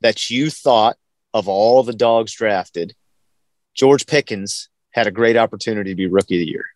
[0.00, 0.96] that you thought
[1.34, 2.94] of all the dogs drafted,
[3.74, 6.66] George Pickens had a great opportunity to be rookie of the year.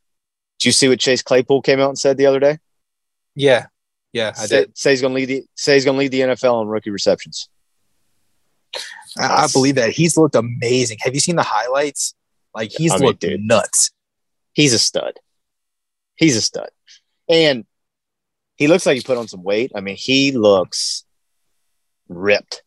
[0.59, 2.59] Did you see what Chase Claypool came out and said the other day?
[3.37, 3.67] Yeah,
[4.13, 4.77] yeah, I say, did.
[4.77, 6.91] say he's going to lead the say he's going to lead the NFL in rookie
[6.91, 7.49] receptions.
[9.19, 10.99] I, I believe that he's looked amazing.
[11.01, 12.15] Have you seen the highlights?
[12.55, 13.41] Like he's I mean, looked dude.
[13.41, 13.91] nuts.
[14.53, 15.15] He's a stud.
[16.17, 16.69] He's a stud.
[17.29, 17.65] And
[18.57, 19.73] he looks like he put on some weight.
[19.75, 21.05] I mean, he looks
[22.09, 22.63] ripped.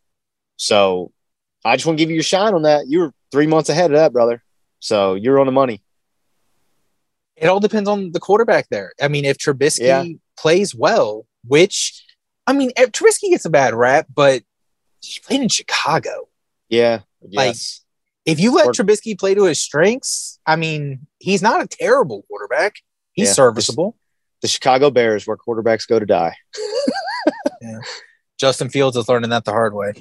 [0.58, 1.12] So
[1.64, 2.88] I just want to give you your shine on that.
[2.88, 4.44] You were three months ahead of that, brother.
[4.80, 5.82] So you're on the money.
[7.36, 8.94] It all depends on the quarterback there.
[9.02, 10.04] I mean, if Trubisky Yeah.
[10.38, 12.04] plays well, which
[12.48, 14.44] I mean, if Trubisky gets a bad rap, but
[15.02, 16.27] he played in Chicago.
[16.70, 17.02] Yeah.
[17.22, 17.82] Like- Yes.
[18.26, 22.24] If you let Or- Trubisky play to his strengths, I mean, he's not a terrible
[22.28, 22.76] quarterback.
[23.14, 23.34] He's Yeah.
[23.34, 23.98] serviceable.
[24.42, 26.36] the Chicago Bears, where quarterbacks go to die.
[28.40, 29.94] Justin Fields is learning that the hard way.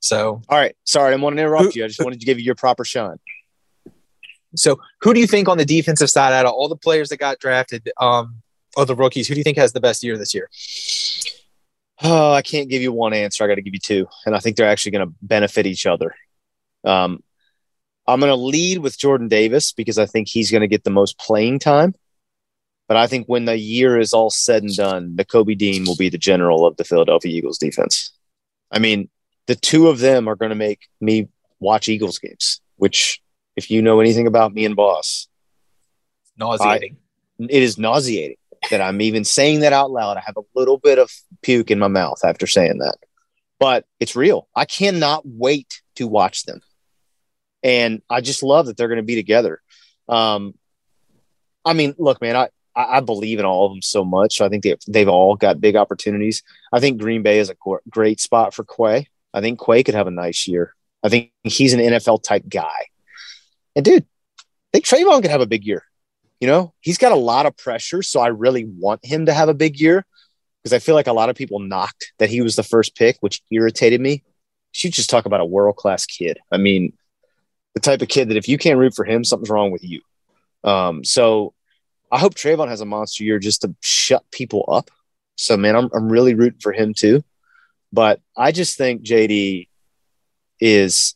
[0.00, 0.74] So, All right.
[0.84, 1.84] Sorry, I didn't want to interrupt you.
[1.84, 3.18] I just wanted to give you your proper shine.
[4.56, 7.18] so who do you think on the defensive side out of all the players that
[7.18, 8.42] got drafted, um,
[8.76, 10.48] or the rookies, who do you think has the best year this year?
[12.02, 13.44] Oh, I can't give you one answer.
[13.44, 15.86] I got to give you two, and I think they're actually going to benefit each
[15.86, 16.14] other.
[16.84, 17.22] Um,
[18.06, 20.90] I'm going to lead with Jordan Davis because I think he's going to get the
[20.90, 21.94] most playing time.
[22.88, 26.08] But I think when the year is all said and done, Kobe Dean will be
[26.08, 28.12] the general of the Philadelphia Eagles defense.
[28.72, 29.08] I mean,
[29.46, 31.28] the two of them are going to make me
[31.60, 33.22] watch Eagles games, which,
[33.54, 35.28] if you know anything about me and Boss,
[36.36, 36.96] Nauseating.
[37.38, 38.36] it is nauseating
[38.70, 40.16] that I'm even saying that out loud.
[40.16, 41.10] I have a little bit of
[41.42, 42.96] puke in my mouth after saying that,
[43.58, 44.48] but it's real.
[44.54, 46.60] I cannot wait to watch them.
[47.62, 49.60] And I just love that they're going to be together.
[50.08, 50.54] Um,
[51.64, 54.40] I mean, look, man, I, I believe in all of them so much.
[54.40, 56.42] I think they, they've all got big opportunities.
[56.72, 59.08] I think Green Bay is a gr- great spot for Quay.
[59.32, 60.74] I think Quay could have a nice year.
[61.02, 62.86] I think he's an NFL type guy.
[63.76, 64.04] And dude,
[64.38, 65.84] I think Travon could have a big year.
[66.40, 68.02] You know, he's got a lot of pressure.
[68.02, 70.04] So I really want him to have a big year
[70.62, 73.18] because I feel like a lot of people knocked that he was the first pick,
[73.20, 74.22] which irritated me.
[74.74, 76.38] You just talk about a world class kid.
[76.50, 76.92] I mean,
[77.74, 80.00] the type of kid that if you can't root for him, something's wrong with you.
[80.64, 81.54] Um, so
[82.10, 84.90] I hope Travon has a monster year just to shut people up.
[85.36, 87.22] So, man, I'm, I'm really rooting for him too.
[87.92, 89.68] But I just think JD
[90.60, 91.14] is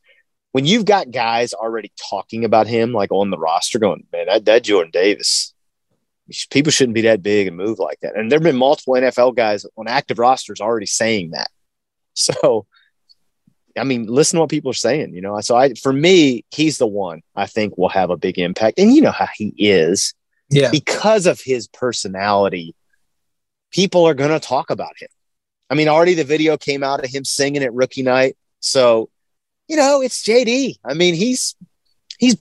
[0.55, 4.45] when you've got guys already talking about him, like on the roster, going, man, that,
[4.45, 5.53] that Jordan Davis,
[6.51, 8.15] people shouldn't be that big and move like that.
[8.15, 11.51] And there have been multiple NFL guys on active rosters already saying that.
[12.17, 12.67] So,
[13.77, 15.41] I mean, listen to what people are saying, you know.
[15.41, 18.79] So I for me, he's the one I think will have a big impact.
[18.79, 20.15] And you know how he is
[20.49, 20.71] Yeah.
[20.71, 22.77] because of his personality,
[23.73, 25.09] people are going to talk about him.
[25.69, 28.37] I mean, already the video came out of him singing at rookie night.
[28.61, 29.11] So,
[29.69, 30.77] you know, it's JD.
[30.85, 31.57] I mean, he's
[32.19, 32.37] he's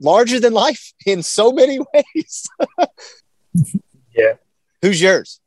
[0.00, 2.48] larger than life in so many ways.
[4.14, 4.34] Yeah.
[4.82, 5.40] Who's yours?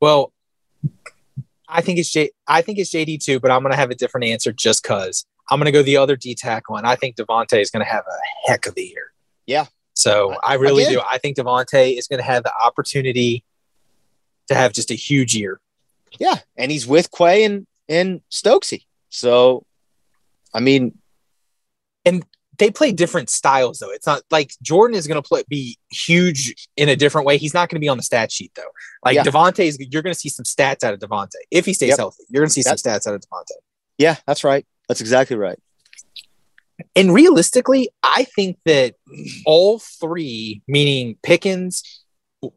[0.00, 0.32] Well,
[1.68, 2.30] I think it's J.
[2.46, 5.26] I think it's JD too, but I'm going to have a different answer just because
[5.50, 7.90] I'm going to go the other D tackle, and I think Devonte is going to
[7.90, 9.12] have a heck of a year.
[9.46, 9.66] Yeah.
[9.94, 10.94] So I really Again.
[10.94, 11.02] do.
[11.10, 13.44] I think Devonte is going to have the opportunity
[14.46, 15.60] to have just a huge year.
[16.18, 18.84] Yeah, and he's with Quay and and Stokesy.
[19.10, 19.64] So,
[20.54, 20.98] I mean,
[22.04, 22.24] and
[22.58, 23.90] They play different styles though.
[23.90, 27.38] It's not like Jordan is going to play be huge in a different way.
[27.38, 28.70] He's not going to be on the stat sheet though.
[29.04, 29.22] Like Yeah.
[29.24, 29.78] Devonte is.
[29.78, 31.98] You're going to see some stats out of Devonte if he stays Yep.
[31.98, 32.24] healthy.
[32.28, 33.52] You're going to see some stats out of Devonte.
[33.98, 34.66] yeah, that's right.
[34.88, 35.58] That's exactly right.
[36.96, 38.94] And realistically, I think that
[39.44, 41.82] all three, meaning Pickens,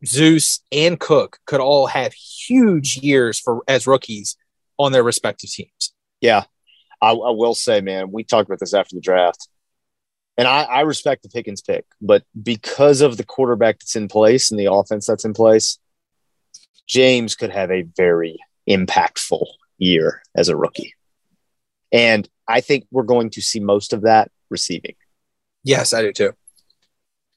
[0.05, 4.37] Zeus, and Cook, could all have huge years for as rookies
[4.77, 5.93] on their respective teams.
[6.21, 6.43] Yeah,
[7.01, 9.47] I, I will say, man, we talked about this after the draft,
[10.37, 14.51] and I, I respect the Pickens pick, but because of the quarterback that's in place
[14.51, 15.79] and the offense that's in place,
[16.87, 18.39] James could have a very
[18.69, 19.45] impactful
[19.77, 20.93] year as a rookie,
[21.91, 24.95] and I think we're going to see most of that receiving.
[25.63, 26.33] Yes, I do too.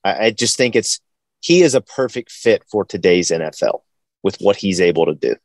[0.04, 1.00] I, I just think it's
[1.40, 3.82] he is a perfect fit for today's NFL
[4.22, 5.36] with what he's able to do.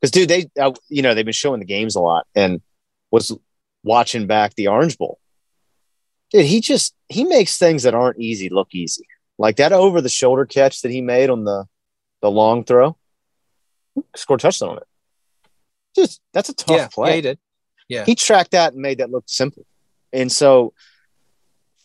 [0.00, 2.60] Because, dude, they uh, you know they've been showing the games a lot, and
[3.10, 3.36] was
[3.82, 5.18] watching back the Orange Bowl.
[6.30, 9.06] Dude, he just he makes things that aren't easy look easy,
[9.38, 11.66] like that over the shoulder catch that he made on the
[12.22, 12.96] the long throw.
[14.16, 14.86] Scored a touchdown on it.
[15.94, 17.38] Just that's a tough yeah, play yeah, he did.
[18.06, 19.66] he tracked that and made that look simple.
[20.12, 20.72] And so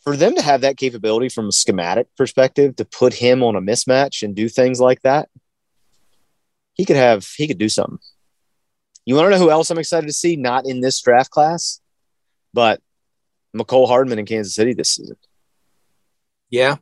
[0.04, 3.62] for them to have that capability from a schematic perspective to put him on a
[3.62, 5.28] mismatch and do things like that,
[6.76, 8.00] he could have he could do something.
[9.04, 10.38] You want to know who else I'm excited to see?
[10.38, 11.82] Not in this draft class,
[12.58, 12.82] but
[13.55, 15.16] Mecole Hardman in Kansas City this season.
[16.49, 16.78] Yeah,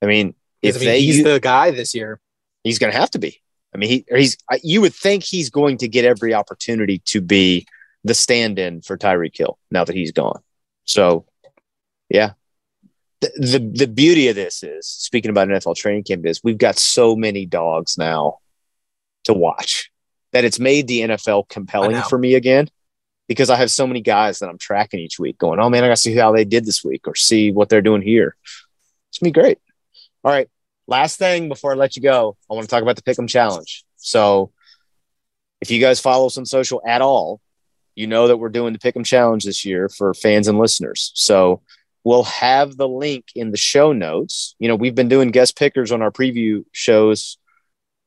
[0.00, 2.20] I mean, if I mean, they he's use- the guy this year.
[2.62, 3.42] he's going to have to be.
[3.74, 4.36] I mean, he or he's.
[4.62, 7.66] You would think he's going to get every opportunity to be
[8.04, 10.40] the stand-in for Tyreek Hill now that he's gone.
[10.84, 11.26] So,
[12.08, 12.34] yeah.
[13.20, 16.78] The, the the beauty of this is speaking about NFL training camp is we've got
[16.78, 18.38] so many dogs now
[19.24, 19.90] to watch
[20.30, 22.68] that it's made the NFL compelling for me again
[23.32, 25.88] because I have so many guys that I'm tracking each week going, oh man, I
[25.88, 28.36] got to see how they did this week or see what they're doing here.
[29.10, 29.58] It's going to be great.
[30.24, 30.48] All right.
[30.86, 33.84] Last thing before I let you go, I want to talk about the Pick'em Challenge.
[33.96, 34.52] So
[35.60, 37.40] if you guys follow us on social at all,
[37.94, 41.12] you know that we're doing the Pick'em Challenge this year for fans and listeners.
[41.14, 41.62] So
[42.04, 44.54] we'll have the link in the show notes.
[44.58, 47.38] You know, we've been doing guest pickers on our preview shows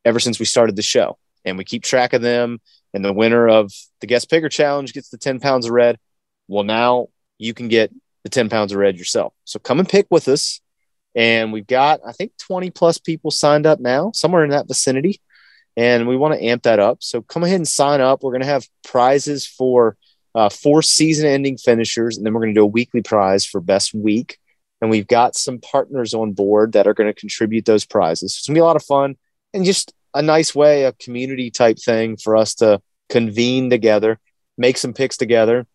[0.03, 2.59] ever since we started the show, and we keep track of them.
[2.95, 5.99] And the winner of the guest picker challenge gets the 10 pounds of red.
[6.47, 7.91] Well, now you can get
[8.23, 9.33] the 10 pounds of red yourself.
[9.43, 10.61] So come and pick with us.
[11.13, 15.19] And we've got, I think, 20 plus people signed up now, somewhere in that vicinity.
[15.75, 17.03] And we want to amp that up.
[17.03, 18.23] So come ahead and sign up.
[18.23, 19.97] We're going to have prizes for
[20.33, 22.15] uh, four season ending finishers.
[22.15, 24.37] And then we're going to do a weekly prize for best week.
[24.79, 28.37] And we've got some partners on board that are going to contribute those prizes.
[28.37, 29.17] It's going to be a lot of fun
[29.53, 34.17] and just a nice way, a community type thing for us to convene together,
[34.57, 35.67] make some picks together,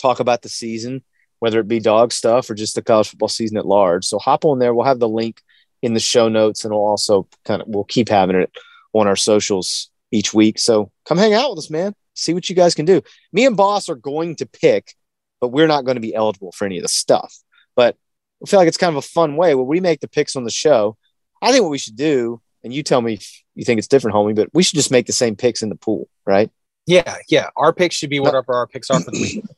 [0.00, 1.04] talk about the season,
[1.38, 4.06] whether it be dog stuff or just the college football season at large.
[4.06, 4.74] So hop on there.
[4.74, 5.42] We'll have the link
[5.82, 8.50] in the show notes and we'll also kind of we'll keep having it
[8.94, 10.58] on our socials each week.
[10.58, 11.94] So come hang out with us, man.
[12.14, 13.02] See what you guys can do.
[13.32, 14.94] Me and Boss are going to pick,
[15.40, 17.36] but we're not going to be eligible for any of the stuff.
[17.76, 17.96] But
[18.42, 20.44] I feel like it's kind of a fun way where we make the picks on
[20.44, 20.96] the show.
[21.42, 24.16] I think what we should do, and you tell me if you think it's different,
[24.16, 26.50] homie, but we should just make the same picks in the pool, right?
[26.86, 27.50] Yeah, yeah.
[27.56, 29.44] Our picks should be whatever our picks are for the week.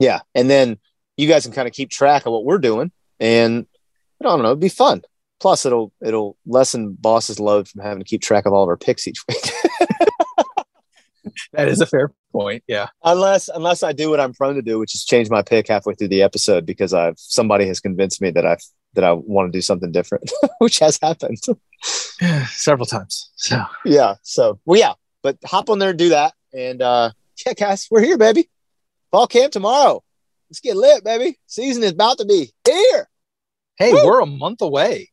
[0.00, 0.20] Yeah.
[0.32, 0.78] And then
[1.16, 3.66] you guys can kind of keep track of what we're doing and
[4.20, 5.02] I don't know, it'd be fun.
[5.40, 8.76] Plus it'll it'll lessen boss's load from having to keep track of all of our
[8.76, 9.42] picks each week.
[11.52, 12.62] that is a fair point.
[12.68, 12.86] Yeah.
[13.02, 15.94] unless unless I do what I'm prone to do, which is change my pick halfway
[15.94, 18.62] through the episode because I've somebody has convinced me that I've
[18.94, 21.38] that I want to do something different, which has happened.
[22.48, 23.30] Several times.
[23.36, 24.14] So yeah.
[24.22, 26.34] So well yeah, but hop on there and do that.
[26.52, 27.10] And uh
[27.46, 28.48] yeah, guys, we're here, baby.
[29.10, 30.02] Fall camp tomorrow.
[30.50, 31.38] Let's get lit, baby.
[31.46, 33.08] Season is about to be here.
[33.78, 34.04] hey, Woo!
[34.04, 35.10] we're a month away.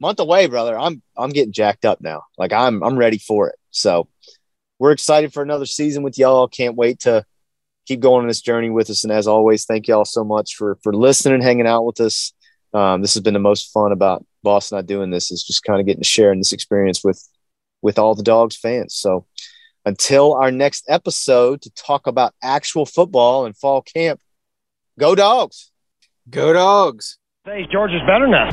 [0.00, 0.78] Month away, brother.
[0.78, 2.24] I'm I'm getting jacked up now.
[2.36, 3.56] Like I'm I'm ready for it.
[3.70, 4.08] So
[4.78, 6.48] we're excited for another season with y'all.
[6.48, 7.24] Can't wait to
[7.86, 9.04] keep going on this journey with us.
[9.04, 12.32] And as always, thank y'all so much for for listening and hanging out with us.
[12.74, 15.80] Um, this has been the most fun about Boston not doing this is just kind
[15.80, 17.26] of getting to share in this experience with
[17.80, 18.94] with all the dogs fans.
[18.94, 19.26] So
[19.84, 24.20] until our next episode to talk about actual football and fall camp,
[24.98, 25.70] go dogs.
[26.30, 27.18] Go dogs.
[27.44, 28.50] Say, George is better now.